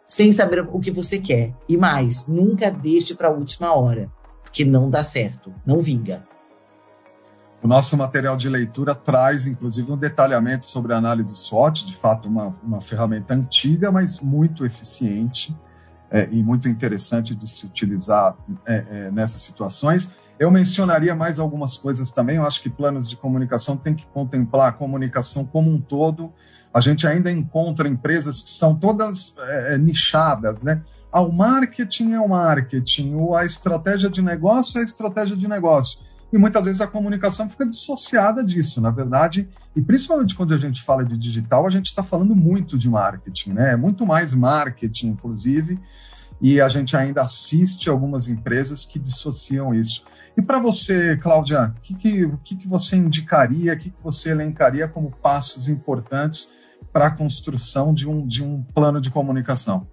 sem 0.06 0.32
saber 0.32 0.60
o 0.60 0.80
que 0.80 0.90
você 0.90 1.18
quer. 1.18 1.54
E 1.68 1.76
mais, 1.76 2.26
nunca 2.26 2.70
deixe 2.70 3.14
para 3.14 3.28
a 3.28 3.32
última 3.32 3.74
hora, 3.74 4.10
porque 4.42 4.64
não 4.64 4.90
dá 4.90 5.02
certo, 5.02 5.52
não 5.66 5.80
vinga. 5.80 6.24
O 7.62 7.66
nosso 7.66 7.96
material 7.96 8.36
de 8.36 8.46
leitura 8.46 8.94
traz, 8.94 9.46
inclusive, 9.46 9.90
um 9.90 9.96
detalhamento 9.96 10.66
sobre 10.66 10.92
a 10.92 10.98
análise 10.98 11.34
SWOT, 11.34 11.86
de 11.86 11.96
fato, 11.96 12.28
uma, 12.28 12.54
uma 12.62 12.80
ferramenta 12.82 13.32
antiga, 13.32 13.90
mas 13.90 14.20
muito 14.20 14.66
eficiente 14.66 15.56
é, 16.10 16.28
e 16.30 16.42
muito 16.42 16.68
interessante 16.68 17.34
de 17.34 17.48
se 17.48 17.64
utilizar 17.64 18.36
é, 18.66 18.84
é, 18.90 19.10
nessas 19.10 19.40
situações. 19.40 20.12
Eu 20.38 20.50
mencionaria 20.50 21.14
mais 21.14 21.38
algumas 21.38 21.76
coisas 21.76 22.10
também. 22.10 22.36
Eu 22.36 22.46
acho 22.46 22.60
que 22.60 22.68
planos 22.68 23.08
de 23.08 23.16
comunicação 23.16 23.76
têm 23.76 23.94
que 23.94 24.06
contemplar 24.06 24.68
a 24.68 24.72
comunicação 24.72 25.44
como 25.44 25.70
um 25.70 25.80
todo. 25.80 26.32
A 26.72 26.80
gente 26.80 27.06
ainda 27.06 27.30
encontra 27.30 27.88
empresas 27.88 28.42
que 28.42 28.50
são 28.50 28.74
todas 28.74 29.34
é, 29.38 29.74
é 29.74 29.78
nichadas, 29.78 30.62
né? 30.62 30.82
Ah, 31.12 31.20
o 31.20 31.32
marketing 31.32 32.12
é 32.12 32.20
o 32.20 32.28
marketing, 32.28 33.14
a 33.36 33.44
estratégia 33.44 34.10
de 34.10 34.20
negócio 34.20 34.78
é 34.78 34.80
a 34.80 34.84
estratégia 34.84 35.36
de 35.36 35.46
negócio. 35.46 36.00
E 36.32 36.36
muitas 36.36 36.64
vezes 36.64 36.80
a 36.80 36.88
comunicação 36.88 37.48
fica 37.48 37.64
dissociada 37.64 38.42
disso, 38.42 38.80
na 38.80 38.90
verdade. 38.90 39.48
E 39.76 39.80
principalmente 39.80 40.34
quando 40.34 40.52
a 40.52 40.58
gente 40.58 40.82
fala 40.82 41.04
de 41.04 41.16
digital, 41.16 41.64
a 41.64 41.70
gente 41.70 41.86
está 41.86 42.02
falando 42.02 42.34
muito 42.34 42.76
de 42.76 42.90
marketing, 42.90 43.52
né? 43.52 43.74
É 43.74 43.76
muito 43.76 44.04
mais 44.04 44.34
marketing, 44.34 45.10
inclusive 45.10 45.78
e 46.44 46.60
a 46.60 46.68
gente 46.68 46.94
ainda 46.94 47.22
assiste 47.22 47.88
algumas 47.88 48.28
empresas 48.28 48.84
que 48.84 48.98
dissociam 48.98 49.74
isso. 49.74 50.04
E 50.36 50.42
para 50.42 50.60
você, 50.60 51.16
Cláudia, 51.16 51.74
o 51.74 51.80
que, 51.80 51.94
que, 51.94 52.56
que, 52.56 52.68
você 52.68 52.96
indicaria, 52.96 53.72
o 53.72 53.78
que, 53.78 53.88
que 53.88 54.02
você 54.02 54.28
elencaria 54.28 54.86
como 54.86 55.10
passos 55.10 55.68
importantes 55.68 56.52
para 56.92 57.06
a 57.06 57.10
construção 57.10 57.94
de 57.94 58.06
um, 58.06 58.26
de 58.26 58.44
um 58.44 58.62
plano 58.62 59.00
de 59.00 59.10
comunicação? 59.10 59.88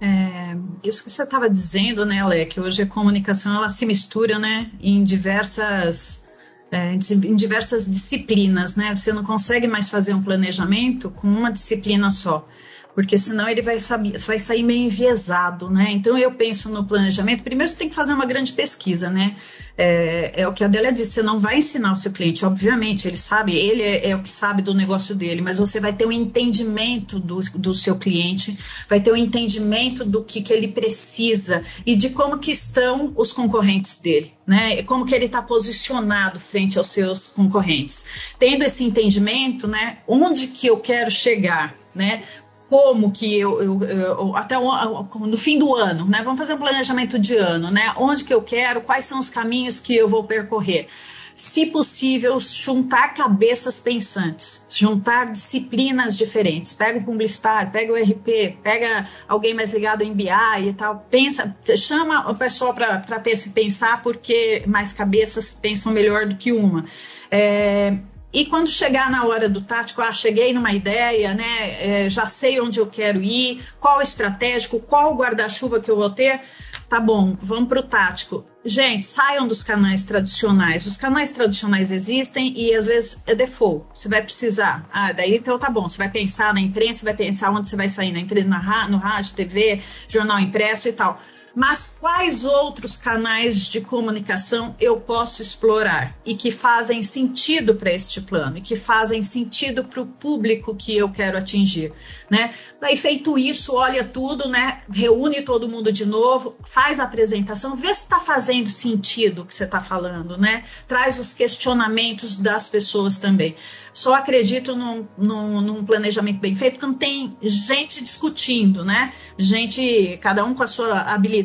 É, 0.00 0.56
isso 0.82 1.04
que 1.04 1.10
você 1.12 1.22
estava 1.22 1.48
dizendo, 1.48 2.04
né, 2.04 2.20
Ale, 2.20 2.44
que 2.46 2.58
hoje 2.58 2.82
a 2.82 2.86
comunicação 2.86 3.54
ela 3.54 3.70
se 3.70 3.86
mistura, 3.86 4.40
né, 4.40 4.72
em 4.80 5.04
diversas 5.04 6.24
é, 6.68 6.94
em 6.94 7.36
diversas 7.36 7.88
disciplinas, 7.88 8.74
né? 8.74 8.92
Você 8.92 9.12
não 9.12 9.22
consegue 9.22 9.68
mais 9.68 9.88
fazer 9.88 10.14
um 10.14 10.22
planejamento 10.22 11.10
com 11.10 11.28
uma 11.28 11.52
disciplina 11.52 12.10
só 12.10 12.48
porque 12.94 13.16
senão 13.16 13.48
ele 13.48 13.62
vai, 13.62 13.78
saber, 13.78 14.18
vai 14.18 14.38
sair 14.38 14.62
meio 14.62 14.86
enviesado, 14.86 15.70
né? 15.70 15.90
Então 15.90 16.16
eu 16.16 16.32
penso 16.32 16.68
no 16.68 16.84
planejamento. 16.84 17.42
Primeiro 17.42 17.70
você 17.70 17.78
tem 17.78 17.88
que 17.88 17.94
fazer 17.94 18.12
uma 18.12 18.26
grande 18.26 18.52
pesquisa, 18.52 19.08
né? 19.08 19.36
É, 19.76 20.42
é, 20.42 20.48
o 20.48 20.52
que 20.52 20.62
a 20.62 20.66
Adélia 20.66 20.92
disse, 20.92 21.12
você 21.12 21.22
não 21.22 21.38
vai 21.38 21.58
ensinar 21.58 21.92
o 21.92 21.96
seu 21.96 22.12
cliente, 22.12 22.44
obviamente, 22.44 23.08
ele 23.08 23.16
sabe, 23.16 23.56
ele 23.56 23.82
é, 23.82 24.10
é, 24.10 24.16
o 24.16 24.22
que 24.22 24.28
sabe 24.28 24.60
do 24.60 24.74
negócio 24.74 25.14
dele, 25.14 25.40
mas 25.40 25.58
você 25.58 25.80
vai 25.80 25.94
ter 25.94 26.06
um 26.06 26.12
entendimento 26.12 27.18
do, 27.18 27.40
do 27.40 27.72
seu 27.72 27.96
cliente, 27.96 28.58
vai 28.86 29.00
ter 29.00 29.10
um 29.10 29.16
entendimento 29.16 30.04
do 30.04 30.22
que, 30.22 30.42
que 30.42 30.52
ele 30.52 30.68
precisa 30.68 31.64
e 31.86 31.96
de 31.96 32.10
como 32.10 32.38
que 32.38 32.52
estão 32.52 33.14
os 33.16 33.32
concorrentes 33.32 33.98
dele, 33.98 34.34
né? 34.46 34.82
Como 34.82 35.06
que 35.06 35.14
ele 35.14 35.24
está 35.24 35.40
posicionado 35.40 36.38
frente 36.38 36.76
aos 36.76 36.88
seus 36.88 37.28
concorrentes. 37.28 38.06
Tendo 38.38 38.64
esse 38.64 38.84
entendimento, 38.84 39.66
né? 39.66 39.98
Onde 40.06 40.48
que 40.48 40.66
eu 40.66 40.78
quero 40.78 41.10
chegar, 41.10 41.74
né? 41.94 42.24
Como 42.72 43.12
que 43.12 43.38
eu, 43.38 43.62
eu, 43.62 43.82
eu, 43.82 44.34
até 44.34 44.58
o, 44.58 45.04
no 45.26 45.36
fim 45.36 45.58
do 45.58 45.74
ano, 45.74 46.06
né? 46.06 46.22
Vamos 46.24 46.40
fazer 46.40 46.54
um 46.54 46.58
planejamento 46.58 47.18
de 47.18 47.36
ano, 47.36 47.70
né? 47.70 47.92
Onde 47.98 48.24
que 48.24 48.32
eu 48.32 48.40
quero, 48.40 48.80
quais 48.80 49.04
são 49.04 49.20
os 49.20 49.28
caminhos 49.28 49.78
que 49.78 49.94
eu 49.94 50.08
vou 50.08 50.24
percorrer. 50.24 50.88
Se 51.34 51.66
possível, 51.66 52.40
juntar 52.40 53.12
cabeças 53.12 53.78
pensantes, 53.78 54.66
juntar 54.70 55.30
disciplinas 55.30 56.16
diferentes. 56.16 56.72
Pega 56.72 56.98
o 56.98 57.04
publicitário, 57.04 57.70
pega 57.70 57.92
o 57.92 57.96
RP, 57.96 58.56
pega 58.62 59.06
alguém 59.28 59.52
mais 59.52 59.70
ligado 59.70 60.00
em 60.00 60.14
BI 60.14 60.30
e 60.66 60.72
tal. 60.72 61.06
Pensa, 61.10 61.54
chama 61.76 62.20
a 62.20 62.32
pessoa 62.32 62.72
para 62.72 63.22
esse 63.26 63.50
pensar, 63.50 64.02
porque 64.02 64.62
mais 64.66 64.94
cabeças 64.94 65.52
pensam 65.52 65.92
melhor 65.92 66.26
do 66.26 66.36
que 66.36 66.52
uma. 66.52 66.86
É, 67.30 67.98
e 68.32 68.46
quando 68.46 68.68
chegar 68.68 69.10
na 69.10 69.26
hora 69.26 69.48
do 69.48 69.60
tático, 69.60 70.00
ah, 70.00 70.12
cheguei 70.12 70.54
numa 70.54 70.72
ideia, 70.72 71.34
né? 71.34 72.04
É, 72.04 72.10
já 72.10 72.26
sei 72.26 72.60
onde 72.60 72.80
eu 72.80 72.86
quero 72.86 73.22
ir, 73.22 73.62
qual 73.78 74.00
estratégico, 74.00 74.80
qual 74.80 75.14
guarda-chuva 75.14 75.80
que 75.80 75.90
eu 75.90 75.96
vou 75.96 76.08
ter. 76.08 76.40
Tá 76.88 76.98
bom, 76.98 77.36
vamos 77.40 77.68
para 77.68 77.80
o 77.80 77.82
tático. 77.82 78.44
gente, 78.64 79.04
saiam 79.04 79.46
dos 79.46 79.62
canais 79.62 80.04
tradicionais. 80.04 80.86
Os 80.86 80.96
canais 80.96 81.32
tradicionais 81.32 81.90
existem 81.90 82.54
e 82.56 82.74
às 82.74 82.86
vezes 82.86 83.22
é 83.26 83.34
default. 83.34 83.84
Você 83.94 84.08
vai 84.08 84.22
precisar. 84.22 84.88
Ah, 84.90 85.12
daí 85.12 85.36
então 85.36 85.58
tá 85.58 85.68
bom. 85.68 85.86
Você 85.86 85.98
vai 85.98 86.10
pensar 86.10 86.54
na 86.54 86.60
imprensa, 86.60 87.04
vai 87.04 87.14
pensar 87.14 87.50
onde 87.50 87.68
você 87.68 87.76
vai 87.76 87.90
sair 87.90 88.12
na 88.12 88.20
imprensa, 88.20 88.48
no 88.88 88.96
rádio, 88.96 89.34
TV, 89.34 89.82
jornal 90.08 90.38
impresso 90.38 90.88
e 90.88 90.92
tal 90.92 91.20
mas 91.54 91.96
quais 92.00 92.44
outros 92.44 92.96
canais 92.96 93.66
de 93.66 93.80
comunicação 93.80 94.74
eu 94.80 94.98
posso 94.98 95.42
explorar 95.42 96.16
e 96.24 96.34
que 96.34 96.50
fazem 96.50 97.02
sentido 97.02 97.74
para 97.74 97.92
este 97.92 98.20
plano 98.20 98.58
e 98.58 98.60
que 98.60 98.76
fazem 98.76 99.22
sentido 99.22 99.84
para 99.84 100.00
o 100.00 100.06
público 100.06 100.74
que 100.74 100.96
eu 100.96 101.10
quero 101.10 101.38
atingir, 101.38 101.92
né? 102.30 102.54
Daí 102.80 102.96
feito 102.96 103.38
isso, 103.38 103.74
olha 103.74 104.04
tudo, 104.04 104.48
né? 104.48 104.80
Reúne 104.90 105.42
todo 105.42 105.68
mundo 105.68 105.92
de 105.92 106.06
novo, 106.06 106.56
faz 106.64 106.98
a 106.98 107.04
apresentação, 107.04 107.76
vê 107.76 107.94
se 107.94 108.02
está 108.02 108.18
fazendo 108.18 108.68
sentido 108.68 109.42
o 109.42 109.44
que 109.44 109.54
você 109.54 109.64
está 109.64 109.80
falando, 109.80 110.38
né? 110.38 110.64
Traz 110.88 111.18
os 111.18 111.32
questionamentos 111.32 112.36
das 112.36 112.68
pessoas 112.68 113.18
também. 113.18 113.56
Só 113.92 114.14
acredito 114.14 114.74
num, 114.74 115.06
num, 115.18 115.60
num 115.60 115.84
planejamento 115.84 116.40
bem 116.40 116.56
feito 116.56 116.78
quando 116.80 116.96
tem 116.96 117.36
gente 117.42 118.02
discutindo, 118.02 118.84
né? 118.84 119.12
Gente, 119.38 120.18
cada 120.22 120.44
um 120.44 120.54
com 120.54 120.62
a 120.62 120.66
sua 120.66 121.00
habilidade, 121.00 121.41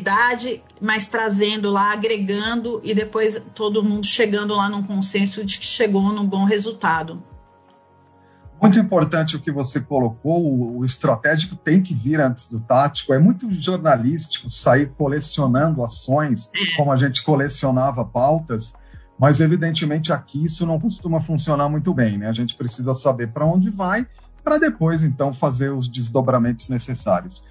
mas 0.80 1.08
trazendo 1.08 1.70
lá, 1.70 1.92
agregando 1.92 2.80
e 2.84 2.94
depois 2.94 3.42
todo 3.54 3.82
mundo 3.82 4.06
chegando 4.06 4.54
lá 4.54 4.68
num 4.68 4.82
consenso 4.82 5.44
de 5.44 5.58
que 5.58 5.64
chegou 5.64 6.12
num 6.12 6.26
bom 6.26 6.44
resultado. 6.44 7.22
Muito 8.60 8.78
importante 8.78 9.36
o 9.36 9.40
que 9.40 9.52
você 9.52 9.80
colocou, 9.80 10.76
o 10.76 10.84
estratégico 10.84 11.54
tem 11.54 11.80
que 11.80 11.94
vir 11.94 12.20
antes 12.20 12.48
do 12.48 12.58
tático. 12.58 13.14
É 13.14 13.18
muito 13.18 13.48
jornalístico 13.52 14.48
sair 14.48 14.90
colecionando 14.98 15.84
ações, 15.84 16.50
é. 16.54 16.76
como 16.76 16.90
a 16.90 16.96
gente 16.96 17.22
colecionava 17.22 18.04
pautas 18.04 18.74
mas, 19.18 19.40
evidentemente, 19.40 20.12
aqui 20.12 20.44
isso 20.44 20.64
não 20.64 20.78
costuma 20.78 21.20
funcionar 21.20 21.68
muito 21.68 21.92
bem, 21.92 22.16
né? 22.16 22.28
A 22.28 22.32
gente 22.32 22.54
precisa 22.54 22.94
saber 22.94 23.32
para 23.32 23.44
onde 23.44 23.68
vai, 23.68 24.06
para 24.44 24.58
depois, 24.58 25.02
então, 25.02 25.34
fazer 25.34 25.70
os 25.72 25.88
desdobramentos 25.88 26.68
necessários. 26.68 27.42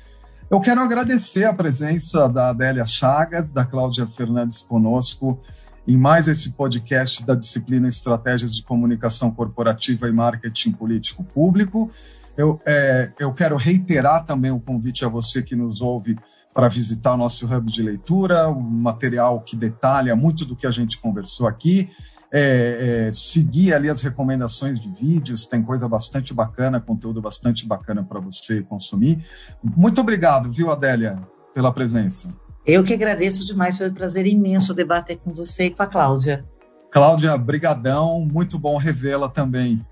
Eu 0.49 0.61
quero 0.61 0.79
agradecer 0.79 1.43
a 1.43 1.53
presença 1.53 2.29
da 2.29 2.49
Adélia 2.51 2.85
Chagas, 2.85 3.51
da 3.51 3.65
Cláudia 3.65 4.07
Fernandes 4.07 4.61
conosco, 4.61 5.41
em 5.85 5.97
mais 5.97 6.29
esse 6.29 6.51
podcast 6.51 7.25
da 7.25 7.35
disciplina 7.35 7.89
Estratégias 7.89 8.55
de 8.55 8.63
Comunicação 8.63 9.29
Corporativa 9.29 10.07
e 10.07 10.11
Marketing 10.13 10.71
Político 10.71 11.21
Público. 11.21 11.91
Eu, 12.37 12.61
é, 12.65 13.11
eu 13.19 13.33
quero 13.33 13.57
reiterar 13.57 14.25
também 14.25 14.49
o 14.49 14.59
convite 14.59 15.03
a 15.03 15.09
você 15.09 15.43
que 15.43 15.53
nos 15.53 15.81
ouve 15.81 16.17
para 16.53 16.69
visitar 16.69 17.15
o 17.15 17.17
nosso 17.17 17.45
hub 17.45 17.69
de 17.69 17.83
leitura, 17.83 18.49
um 18.49 18.61
material 18.61 19.41
que 19.41 19.55
detalha 19.55 20.15
muito 20.15 20.45
do 20.45 20.55
que 20.55 20.65
a 20.65 20.71
gente 20.71 20.97
conversou 20.97 21.45
aqui. 21.45 21.89
É, 22.29 23.07
é, 23.07 23.13
seguir 23.13 23.73
ali 23.73 23.89
as 23.89 24.01
recomendações 24.01 24.79
de 24.79 24.91
vídeos, 24.91 25.47
tem 25.47 25.63
coisa 25.63 25.87
bastante 25.87 26.33
bacana, 26.33 26.79
conteúdo 26.79 27.21
bastante 27.21 27.65
bacana 27.65 28.03
para 28.03 28.19
você 28.19 28.61
consumir. 28.63 29.25
Muito 29.63 30.01
obrigado, 30.01 30.51
viu, 30.51 30.69
Adélia, 30.69 31.21
pela 31.53 31.71
presença. 31.71 32.33
Eu 32.65 32.83
que 32.83 32.93
agradeço 32.93 33.45
demais, 33.45 33.77
foi 33.77 33.89
um 33.89 33.93
prazer 33.93 34.25
imenso 34.25 34.73
debater 34.73 35.17
com 35.17 35.31
você 35.31 35.67
e 35.67 35.71
com 35.71 35.83
a 35.83 35.87
Cláudia. 35.87 36.45
Cláudia, 36.91 37.37
brigadão, 37.37 38.19
muito 38.19 38.59
bom 38.59 38.75
revê-la 38.75 39.29
também. 39.29 39.85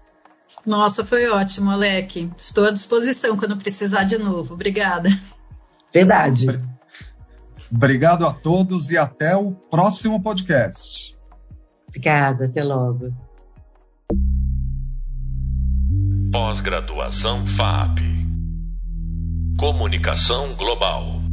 Nossa, 0.66 1.06
foi 1.06 1.30
ótimo, 1.30 1.72
Alec. 1.72 2.32
Estou 2.38 2.66
à 2.66 2.72
disposição 2.72 3.38
quando 3.38 3.56
precisar 3.58 4.04
de 4.04 4.18
novo. 4.18 4.56
Obrigada. 4.56 5.10
Verdade. 5.94 6.48
Obrigado 7.72 8.26
a 8.26 8.34
todos 8.34 8.92
e 8.92 8.98
até 8.98 9.36
o 9.36 9.52
próximo 9.52 10.22
podcast. 10.22 11.15
Obrigada, 11.96 12.46
até 12.46 12.62
logo. 12.62 13.08
Pós-graduação 16.30 17.46
FAP. 17.48 18.00
Comunicação 19.58 20.58
Global. 20.58 21.25